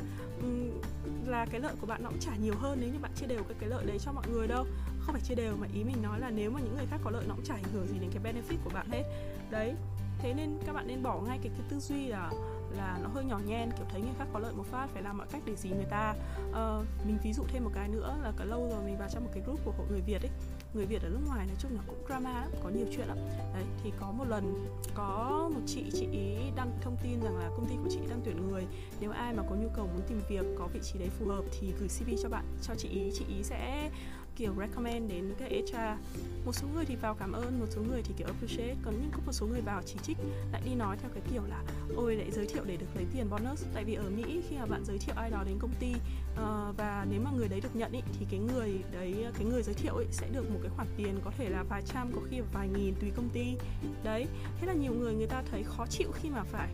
là 1.28 1.46
cái 1.46 1.62
lợi 1.62 1.74
của 1.82 1.88
bạn 1.88 2.04
nó 2.04 2.10
cũng 2.10 2.20
trả 2.20 2.36
nhiều 2.36 2.54
hơn 2.58 2.78
nếu 2.82 2.90
như 2.90 3.00
bạn 3.02 3.12
chia 3.16 3.26
đều 3.28 3.44
cái 3.44 3.58
cái 3.60 3.70
lợi 3.70 3.86
đấy 3.86 4.00
cho 4.00 4.12
mọi 4.12 4.26
người 4.32 4.48
đâu 4.48 4.66
không 5.02 5.14
phải 5.14 5.22
chia 5.22 5.36
đều 5.36 5.58
mà 5.58 5.68
ý 5.74 5.84
mình 5.84 6.02
nói 6.02 6.20
là 6.20 6.30
nếu 6.30 6.52
mà 6.52 6.60
những 6.60 6.76
người 6.76 6.86
khác 6.86 6.98
có 7.04 7.12
lợi 7.12 7.26
nó 7.28 7.36
cũng 7.36 7.46
chả 7.46 7.54
ảnh 7.54 7.74
hưởng 7.74 7.88
gì 7.88 8.00
đến 8.00 8.10
cái 8.14 8.34
benefit 8.34 8.58
của 8.64 8.70
bạn 8.74 8.90
hết 8.90 9.04
đấy 9.50 9.76
thế 10.20 10.34
nên 10.34 10.58
các 10.66 10.74
bạn 10.74 10.88
nên 10.88 11.04
bỏ 11.04 11.22
ngay 11.22 11.40
cái, 11.44 11.52
cái 11.58 11.66
tư 11.70 11.80
duy 11.80 12.08
là 12.08 12.32
là 12.78 13.00
nó 13.04 13.10
hơi 13.14 13.26
nhỏ 13.26 13.40
nhen 13.46 13.72
kiểu 13.72 13.86
thấy 13.90 14.02
người 14.02 14.14
khác 14.20 14.28
có 14.34 14.40
lợi 14.40 14.54
một 14.54 14.66
phát 14.72 14.88
phải 14.94 15.04
làm 15.04 15.18
mọi 15.18 15.28
cách 15.32 15.42
để 15.46 15.56
gì 15.56 15.70
người 15.70 15.88
ta 15.90 16.16
uh, 16.50 16.86
mình 17.06 17.18
ví 17.24 17.34
dụ 17.34 17.44
thêm 17.48 17.64
một 17.64 17.72
cái 17.74 17.88
nữa 17.88 18.18
là 18.24 18.32
cả 18.38 18.46
lâu 18.46 18.70
rồi 18.72 18.84
mình 18.84 18.98
vào 18.98 19.10
trong 19.12 19.24
một 19.24 19.30
cái 19.34 19.44
group 19.44 19.60
của 19.66 19.72
hội 19.72 19.88
người 19.90 20.02
việt 20.02 20.22
ấy 20.22 20.32
người 20.74 20.86
Việt 20.86 21.02
ở 21.04 21.10
nước 21.10 21.20
ngoài 21.28 21.48
nói 21.48 21.56
chung 21.60 21.72
là 21.76 21.82
cũng 21.88 21.98
drama 22.08 22.32
lắm, 22.34 22.50
có 22.64 22.70
nhiều 22.70 22.86
chuyện 22.92 23.08
lắm. 23.08 23.18
Đấy 23.54 23.64
thì 23.84 23.92
có 24.00 24.12
một 24.12 24.26
lần 24.28 24.68
có 24.94 25.50
một 25.54 25.62
chị 25.66 25.86
chị 25.94 26.08
ý 26.12 26.36
đăng 26.56 26.72
thông 26.82 26.98
tin 27.04 27.22
rằng 27.24 27.38
là 27.38 27.50
công 27.50 27.66
ty 27.70 27.76
của 27.84 27.90
chị 27.90 28.00
đang 28.10 28.22
tuyển 28.26 28.52
người. 28.52 28.66
Nếu 29.00 29.12
ai 29.12 29.34
mà 29.34 29.44
có 29.50 29.56
nhu 29.56 29.70
cầu 29.76 29.88
muốn 29.88 30.02
tìm 30.08 30.22
việc 30.30 30.46
có 30.60 30.68
vị 30.74 30.80
trí 30.84 31.00
đấy 31.00 31.10
phù 31.20 31.28
hợp 31.28 31.44
thì 31.60 31.74
gửi 31.80 31.88
CV 31.88 32.10
cho 32.24 32.30
bạn, 32.30 32.46
cho 32.62 32.76
chị 32.76 32.90
ý, 32.90 33.12
chị 33.14 33.26
ý 33.28 33.44
sẽ 33.44 33.90
kiểu 34.36 34.54
recommend 34.60 35.12
đến 35.12 35.34
các 35.40 35.52
HR. 35.52 36.04
Một 36.46 36.54
số 36.56 36.68
người 36.74 36.86
thì 36.86 36.96
vào 36.96 37.16
cảm 37.16 37.32
ơn 37.32 37.60
một 37.60 37.66
số 37.70 37.82
người 37.82 38.02
thì 38.04 38.14
kiểu 38.18 38.28
appreciate. 38.28 38.76
Còn 38.84 38.94
nhưng 39.02 39.12
có 39.12 39.20
một 39.26 39.32
số 39.32 39.46
người 39.46 39.62
vào 39.62 39.82
chỉ 39.86 39.96
trích 40.04 40.18
lại 40.52 40.62
đi 40.66 40.76
nói 40.76 40.98
theo 41.02 41.12
cái 41.14 41.24
kiểu 41.34 41.42
là 41.50 41.64
ôi 41.96 42.16
lại 42.16 42.32
giới 42.32 42.46
thiệu 42.46 42.64
để 42.66 42.78
được 42.78 42.86
lấy 42.96 43.06
tiền 43.14 43.30
bonus. 43.30 43.64
Tại 43.74 43.84
vì 43.84 43.94
ở 43.94 44.10
Mỹ 44.10 44.42
khi 44.50 44.58
mà 44.58 44.66
bạn 44.66 44.86
giới 44.86 44.98
thiệu 44.98 45.16
ai 45.18 45.30
đó 45.30 45.44
đến 45.46 45.58
công 45.60 45.74
ty 45.80 45.92
uh, 45.92 46.78
và 46.78 47.06
nếu 47.10 47.22
mà 47.22 47.32
người 47.38 47.48
đấy 47.48 47.62
được 47.62 47.76
nhận 47.76 47.92
ý, 47.92 48.02
thì 48.20 48.26
cái 48.32 48.40
người 48.40 48.80
đấy 48.94 49.26
cái 49.34 49.46
người 49.46 49.64
giới 49.64 49.76
thiệu 49.76 49.98
ý, 49.98 50.06
sẽ 50.12 50.28
được 50.34 50.52
một 50.52 50.60
cái 50.64 50.72
khoản 50.76 50.88
tiền 50.98 51.20
có 51.26 51.32
thể 51.38 51.50
là 51.50 51.64
vài 51.64 51.82
trăm 51.86 52.12
có 52.16 52.22
khi 52.30 52.38
là 52.38 52.46
vài 52.54 52.68
nghìn 52.68 52.96
tùy 53.02 53.12
công 53.16 53.30
ty. 53.30 53.56
Đấy 54.04 54.28
thế 54.60 54.68
là 54.68 54.74
nhiều 54.74 54.94
người 54.94 55.14
người 55.14 55.28
ta 55.28 55.44
thấy 55.52 55.64
khó 55.64 55.86
chịu 55.90 56.12
khi 56.12 56.30
mà 56.30 56.44
phải 56.44 56.74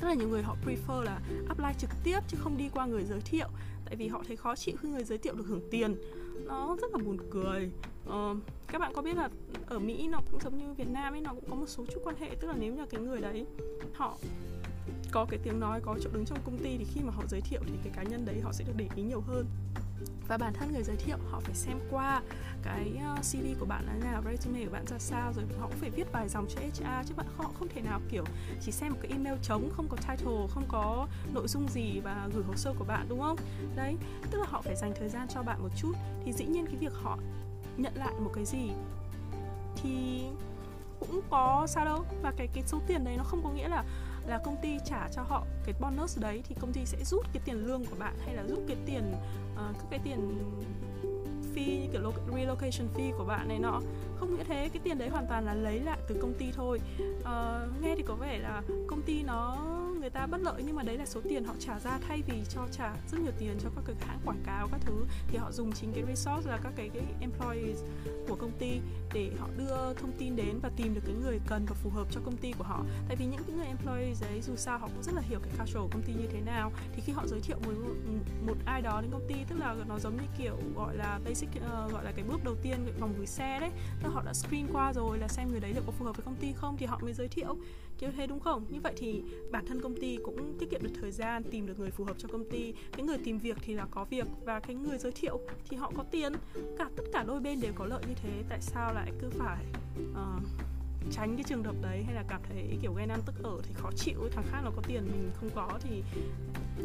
rất 0.00 0.08
là 0.08 0.14
nhiều 0.14 0.28
người 0.28 0.42
họ 0.42 0.56
prefer 0.64 1.00
là 1.00 1.20
apply 1.48 1.68
trực 1.78 1.90
tiếp 2.04 2.20
chứ 2.28 2.36
không 2.40 2.56
đi 2.56 2.68
qua 2.74 2.86
người 2.86 3.04
giới 3.04 3.20
thiệu. 3.20 3.48
Tại 3.84 3.96
vì 3.96 4.08
họ 4.08 4.22
thấy 4.26 4.36
khó 4.36 4.56
chịu 4.56 4.76
khi 4.82 4.88
người 4.88 5.04
giới 5.04 5.18
thiệu 5.18 5.34
được 5.34 5.44
hưởng 5.46 5.68
tiền 5.70 5.96
nó 6.46 6.76
rất 6.80 6.90
là 6.92 6.98
buồn 7.04 7.16
cười. 7.30 7.70
Uh, 8.08 8.36
các 8.66 8.78
bạn 8.78 8.92
có 8.94 9.02
biết 9.02 9.16
là 9.16 9.28
ở 9.66 9.78
Mỹ 9.78 10.08
nó 10.08 10.20
cũng 10.30 10.40
giống 10.40 10.58
như 10.58 10.72
Việt 10.72 10.88
Nam 10.90 11.14
ấy 11.14 11.20
nó 11.20 11.34
cũng 11.34 11.44
có 11.50 11.56
một 11.56 11.66
số 11.66 11.84
chút 11.86 12.00
quan 12.04 12.16
hệ 12.16 12.30
tức 12.40 12.48
là 12.48 12.54
nếu 12.58 12.74
như 12.74 12.86
cái 12.86 13.00
người 13.00 13.20
đấy 13.20 13.46
họ 13.94 14.16
có 15.10 15.26
cái 15.30 15.40
tiếng 15.42 15.60
nói 15.60 15.80
có 15.84 15.98
chỗ 16.02 16.10
đứng 16.12 16.24
trong 16.24 16.38
công 16.44 16.58
ty 16.58 16.76
thì 16.78 16.84
khi 16.94 17.00
mà 17.00 17.12
họ 17.12 17.22
giới 17.28 17.40
thiệu 17.40 17.60
thì 17.66 17.72
cái 17.84 17.92
cá 17.96 18.02
nhân 18.02 18.24
đấy 18.24 18.40
họ 18.40 18.52
sẽ 18.52 18.64
được 18.64 18.72
để 18.76 18.88
ý 18.96 19.02
nhiều 19.02 19.20
hơn 19.20 19.46
và 20.28 20.38
bản 20.38 20.52
thân 20.54 20.72
người 20.72 20.82
giới 20.82 20.96
thiệu 20.96 21.16
họ 21.30 21.40
phải 21.40 21.54
xem 21.54 21.78
qua 21.90 22.22
cái 22.62 22.98
ờ, 23.04 23.16
CV 23.22 23.60
của 23.60 23.66
bạn 23.66 23.86
là 23.86 24.10
nào, 24.10 24.22
resume 24.30 24.64
của 24.64 24.72
bạn 24.72 24.84
ra 24.86 24.98
sao 24.98 25.32
rồi 25.32 25.44
họ 25.60 25.66
cũng 25.66 25.78
phải 25.78 25.90
viết 25.90 26.12
vài 26.12 26.28
dòng 26.28 26.46
cho 26.48 26.60
HR 26.60 27.08
chứ 27.08 27.14
bạn 27.16 27.26
họ 27.36 27.50
không 27.58 27.68
thể 27.74 27.80
nào 27.80 28.00
kiểu 28.10 28.24
chỉ 28.60 28.72
xem 28.72 28.92
một 28.92 28.98
cái 29.02 29.10
email 29.10 29.36
trống 29.42 29.70
không 29.76 29.88
có 29.88 29.96
title, 29.96 30.46
không 30.50 30.64
có 30.68 31.08
nội 31.34 31.48
dung 31.48 31.68
gì 31.68 32.00
và 32.04 32.28
gửi 32.34 32.44
hồ 32.44 32.56
sơ 32.56 32.74
của 32.78 32.84
bạn 32.84 33.06
đúng 33.08 33.20
không? 33.20 33.36
Đấy, 33.76 33.96
tức 34.30 34.38
là 34.38 34.46
họ 34.48 34.62
phải 34.62 34.76
dành 34.76 34.92
thời 34.98 35.08
gian 35.08 35.28
cho 35.28 35.42
bạn 35.42 35.62
một 35.62 35.70
chút 35.76 35.92
thì 36.24 36.32
dĩ 36.32 36.44
nhiên 36.44 36.66
cái 36.66 36.76
việc 36.76 36.92
họ 36.94 37.18
nhận 37.76 37.94
lại 37.94 38.12
một 38.20 38.30
cái 38.34 38.44
gì 38.44 38.70
thì 39.76 40.22
cũng 41.00 41.20
có 41.30 41.66
sao 41.68 41.84
đâu 41.84 42.04
và 42.22 42.32
cái 42.36 42.48
cái 42.54 42.64
số 42.66 42.80
tiền 42.86 43.04
đấy 43.04 43.14
nó 43.16 43.24
không 43.24 43.42
có 43.44 43.50
nghĩa 43.50 43.68
là 43.68 43.84
là 44.28 44.38
công 44.38 44.56
ty 44.62 44.78
trả 44.84 45.08
cho 45.12 45.22
họ 45.22 45.44
cái 45.64 45.74
bonus 45.80 46.18
đấy 46.18 46.42
thì 46.48 46.54
công 46.60 46.72
ty 46.72 46.86
sẽ 46.86 47.04
rút 47.04 47.26
cái 47.32 47.42
tiền 47.44 47.66
lương 47.66 47.84
của 47.84 47.96
bạn 47.98 48.14
hay 48.24 48.34
là 48.34 48.44
rút 48.48 48.58
cái 48.68 48.76
tiền 48.86 49.14
uh, 49.54 49.76
các 49.78 49.86
cái 49.90 50.00
tiền 50.04 50.38
fee 51.54 51.80
như 51.80 51.88
kiểu 51.92 52.12
relocation 52.34 52.88
fee 52.96 53.18
của 53.18 53.24
bạn 53.24 53.48
này 53.48 53.58
nọ. 53.58 53.80
Không 54.18 54.36
nghĩa 54.36 54.44
thế 54.44 54.68
cái 54.72 54.80
tiền 54.84 54.98
đấy 54.98 55.08
hoàn 55.08 55.26
toàn 55.28 55.46
là 55.46 55.54
lấy 55.54 55.80
lại 55.80 55.98
từ 56.08 56.18
công 56.22 56.34
ty 56.38 56.46
thôi. 56.52 56.80
Uh, 57.20 57.82
nghe 57.82 57.94
thì 57.96 58.02
có 58.06 58.14
vẻ 58.14 58.38
là 58.38 58.62
công 58.86 59.02
ty 59.02 59.22
nó 59.22 59.56
ta 60.16 60.26
bất 60.26 60.40
lợi 60.40 60.62
nhưng 60.66 60.76
mà 60.76 60.82
đấy 60.82 60.98
là 60.98 61.06
số 61.06 61.20
tiền 61.28 61.44
họ 61.44 61.54
trả 61.58 61.80
ra 61.80 61.98
thay 62.08 62.22
vì 62.26 62.42
cho 62.48 62.60
trả 62.72 62.94
rất 63.12 63.20
nhiều 63.20 63.32
tiền 63.38 63.58
cho 63.62 63.68
các 63.76 63.82
cái 63.86 63.96
hãng 64.00 64.18
quảng 64.24 64.42
cáo 64.46 64.68
các 64.72 64.80
thứ. 64.80 65.04
Thì 65.28 65.38
họ 65.38 65.52
dùng 65.52 65.72
chính 65.72 65.92
cái 65.92 66.04
resource 66.06 66.50
là 66.50 66.58
các 66.62 66.72
cái 66.76 66.88
cái 66.88 67.02
employees 67.20 67.78
của 68.28 68.34
công 68.34 68.52
ty 68.58 68.80
để 69.14 69.30
họ 69.38 69.48
đưa 69.58 69.94
thông 69.94 70.12
tin 70.18 70.36
đến 70.36 70.58
và 70.62 70.70
tìm 70.76 70.94
được 70.94 71.00
cái 71.04 71.14
người 71.22 71.40
cần 71.46 71.66
và 71.68 71.74
phù 71.74 71.90
hợp 71.90 72.06
cho 72.10 72.20
công 72.24 72.36
ty 72.36 72.52
của 72.52 72.64
họ. 72.64 72.84
Tại 73.08 73.16
vì 73.16 73.26
những 73.26 73.40
cái 73.46 73.56
người 73.56 73.66
employees 73.66 74.22
đấy 74.22 74.40
dù 74.42 74.56
sao 74.56 74.78
họ 74.78 74.86
cũng 74.86 75.02
rất 75.02 75.14
là 75.14 75.20
hiểu 75.20 75.40
cái 75.40 75.52
culture 75.58 75.80
của 75.80 75.88
công 75.92 76.02
ty 76.02 76.12
như 76.12 76.26
thế 76.32 76.40
nào. 76.40 76.72
Thì 76.94 77.02
khi 77.06 77.12
họ 77.12 77.26
giới 77.26 77.40
thiệu 77.40 77.56
một 77.66 77.72
một 78.46 78.56
ai 78.64 78.82
đó 78.82 79.00
đến 79.00 79.10
công 79.10 79.26
ty 79.28 79.34
tức 79.48 79.56
là 79.58 79.76
nó 79.88 79.98
giống 79.98 80.16
như 80.16 80.28
kiểu 80.38 80.56
gọi 80.76 80.96
là 80.96 81.20
basic 81.24 81.48
uh, 81.48 81.92
gọi 81.92 82.04
là 82.04 82.12
cái 82.16 82.24
bước 82.28 82.44
đầu 82.44 82.54
tiên 82.62 82.78
vòng 83.00 83.14
gửi 83.16 83.26
xe 83.26 83.60
đấy 83.60 83.70
tức 84.02 84.08
họ 84.08 84.22
đã 84.26 84.32
screen 84.34 84.66
qua 84.72 84.92
rồi 84.92 85.18
là 85.18 85.28
xem 85.28 85.50
người 85.50 85.60
đấy 85.60 85.72
liệu 85.72 85.82
có 85.86 85.92
phù 85.92 86.04
hợp 86.04 86.16
với 86.16 86.24
công 86.24 86.36
ty 86.40 86.52
không 86.52 86.76
thì 86.76 86.86
họ 86.86 86.98
mới 87.02 87.12
giới 87.12 87.28
thiệu. 87.28 87.56
Kiểu 87.98 88.10
thế 88.16 88.26
đúng 88.26 88.40
không? 88.40 88.64
Như 88.68 88.80
vậy 88.80 88.92
thì 88.96 89.22
bản 89.52 89.66
thân 89.66 89.80
công 89.82 89.94
ty 90.00 90.05
cũng 90.24 90.58
tiết 90.58 90.70
kiệm 90.70 90.82
được 90.82 90.92
thời 91.00 91.12
gian 91.12 91.42
tìm 91.50 91.66
được 91.66 91.78
người 91.78 91.90
phù 91.90 92.04
hợp 92.04 92.16
cho 92.18 92.28
công 92.32 92.50
ty. 92.50 92.74
Cái 92.92 93.06
người 93.06 93.18
tìm 93.24 93.38
việc 93.38 93.56
thì 93.60 93.74
là 93.74 93.86
có 93.90 94.04
việc 94.04 94.26
và 94.44 94.60
cái 94.60 94.76
người 94.76 94.98
giới 94.98 95.12
thiệu 95.12 95.40
thì 95.68 95.76
họ 95.76 95.92
có 95.96 96.04
tiền. 96.10 96.32
Cả 96.78 96.90
tất 96.96 97.04
cả 97.12 97.24
đôi 97.26 97.40
bên 97.40 97.60
đều 97.60 97.72
có 97.74 97.86
lợi 97.86 98.02
như 98.08 98.14
thế. 98.22 98.42
Tại 98.48 98.60
sao 98.60 98.94
lại 98.94 99.12
cứ 99.20 99.30
phải 99.30 99.64
uh, 100.10 100.42
tránh 101.10 101.36
cái 101.36 101.44
trường 101.48 101.64
hợp 101.64 101.74
đấy 101.82 102.02
hay 102.06 102.14
là 102.14 102.24
cảm 102.28 102.40
thấy 102.48 102.78
kiểu 102.82 102.94
ghen 102.94 103.08
ăn 103.08 103.20
tức 103.26 103.34
ở 103.42 103.60
thì 103.62 103.74
khó 103.74 103.90
chịu? 103.96 104.28
Thằng 104.32 104.44
khác 104.50 104.60
nó 104.64 104.70
có 104.76 104.82
tiền 104.86 105.02
mình 105.12 105.30
không 105.34 105.50
có 105.54 105.78
thì 105.82 106.02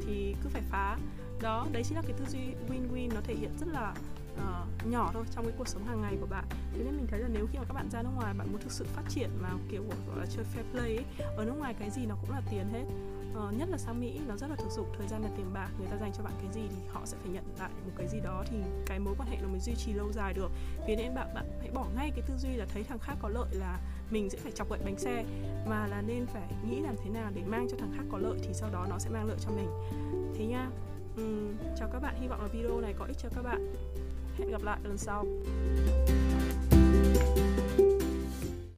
thì 0.05 0.35
cứ 0.43 0.49
phải 0.49 0.61
phá. 0.69 0.97
Đó 1.41 1.67
đấy 1.71 1.83
chính 1.83 1.95
là 1.95 2.01
cái 2.01 2.13
tư 2.19 2.25
duy 2.29 2.39
win-win 2.69 3.13
nó 3.13 3.21
thể 3.23 3.35
hiện 3.35 3.51
rất 3.59 3.67
là 3.67 3.93
uh, 4.35 4.87
nhỏ 4.87 5.09
thôi 5.13 5.23
trong 5.35 5.45
cái 5.45 5.53
cuộc 5.57 5.67
sống 5.67 5.85
hàng 5.85 6.01
ngày 6.01 6.17
của 6.21 6.27
bạn. 6.27 6.45
Thế 6.73 6.83
nên 6.83 6.97
mình 6.97 7.07
thấy 7.07 7.19
là 7.19 7.27
nếu 7.27 7.47
khi 7.51 7.57
mà 7.57 7.63
các 7.67 7.73
bạn 7.73 7.89
ra 7.89 8.01
nước 8.01 8.09
ngoài 8.15 8.33
bạn 8.33 8.51
muốn 8.51 8.61
thực 8.61 8.71
sự 8.71 8.85
phát 8.85 9.03
triển 9.09 9.29
mà 9.41 9.49
kiểu 9.69 9.83
gọi 10.07 10.19
là 10.19 10.25
chơi 10.25 10.45
fair 10.55 10.71
play 10.71 10.95
ấy, 10.95 11.05
ở 11.37 11.45
nước 11.45 11.55
ngoài 11.59 11.73
cái 11.79 11.89
gì 11.89 12.05
nó 12.05 12.15
cũng 12.21 12.31
là 12.31 12.41
tiền 12.51 12.69
hết. 12.73 12.85
Uh, 13.47 13.57
nhất 13.57 13.69
là 13.69 13.77
sang 13.77 13.99
Mỹ 13.99 14.19
nó 14.27 14.37
rất 14.37 14.47
là 14.49 14.55
thực 14.55 14.71
dụng 14.71 14.87
thời 14.97 15.07
gian 15.07 15.21
là 15.21 15.29
tiền 15.37 15.53
bạc 15.53 15.69
người 15.79 15.87
ta 15.87 15.97
dành 15.97 16.11
cho 16.17 16.23
bạn 16.23 16.33
cái 16.41 16.53
gì 16.53 16.61
thì 16.69 16.81
họ 16.91 17.01
sẽ 17.05 17.17
phải 17.21 17.31
nhận 17.31 17.43
lại 17.59 17.69
một 17.85 17.91
cái 17.97 18.07
gì 18.07 18.19
đó 18.19 18.43
thì 18.47 18.57
cái 18.85 18.99
mối 18.99 19.13
quan 19.17 19.29
hệ 19.29 19.37
nó 19.41 19.47
mới 19.47 19.59
duy 19.59 19.73
trì 19.75 19.93
lâu 19.93 20.11
dài 20.13 20.33
được. 20.33 20.51
Vì 20.87 20.95
nên 20.95 21.15
bạn 21.15 21.33
bạn 21.35 21.45
hãy 21.59 21.71
bỏ 21.73 21.85
ngay 21.95 22.11
cái 22.15 22.23
tư 22.27 22.33
duy 22.37 22.55
là 22.55 22.65
thấy 22.73 22.83
thằng 22.83 22.99
khác 22.99 23.15
có 23.21 23.29
lợi 23.29 23.47
là 23.51 23.79
mình 24.09 24.29
sẽ 24.29 24.37
phải 24.37 24.51
chọc 24.51 24.69
gậy 24.69 24.79
bánh 24.85 24.97
xe 24.97 25.25
mà 25.67 25.87
là 25.87 26.01
nên 26.01 26.25
phải 26.25 26.53
nghĩ 26.69 26.79
làm 26.79 26.95
thế 27.03 27.09
nào 27.09 27.31
để 27.35 27.41
mang 27.45 27.67
cho 27.71 27.77
thằng 27.77 27.93
khác 27.97 28.03
có 28.11 28.17
lợi 28.17 28.39
thì 28.43 28.53
sau 28.53 28.69
đó 28.69 28.85
nó 28.89 28.99
sẽ 28.99 29.09
mang 29.09 29.25
lợi 29.25 29.37
cho 29.39 29.51
mình. 29.51 29.69
Thế 30.37 30.45
nha. 30.45 30.69
Uhm, 31.21 31.57
chào 31.77 31.89
các 31.93 31.99
bạn 31.99 32.15
hy 32.21 32.27
vọng 32.27 32.41
là 32.41 32.47
video 32.47 32.81
này 32.81 32.93
có 32.99 33.05
ích 33.05 33.17
cho 33.19 33.29
các 33.35 33.41
bạn 33.41 33.73
hẹn 34.41 34.51
gặp 34.51 34.63
lại 34.63 34.79
lần 34.83 34.97
sau. 34.97 35.25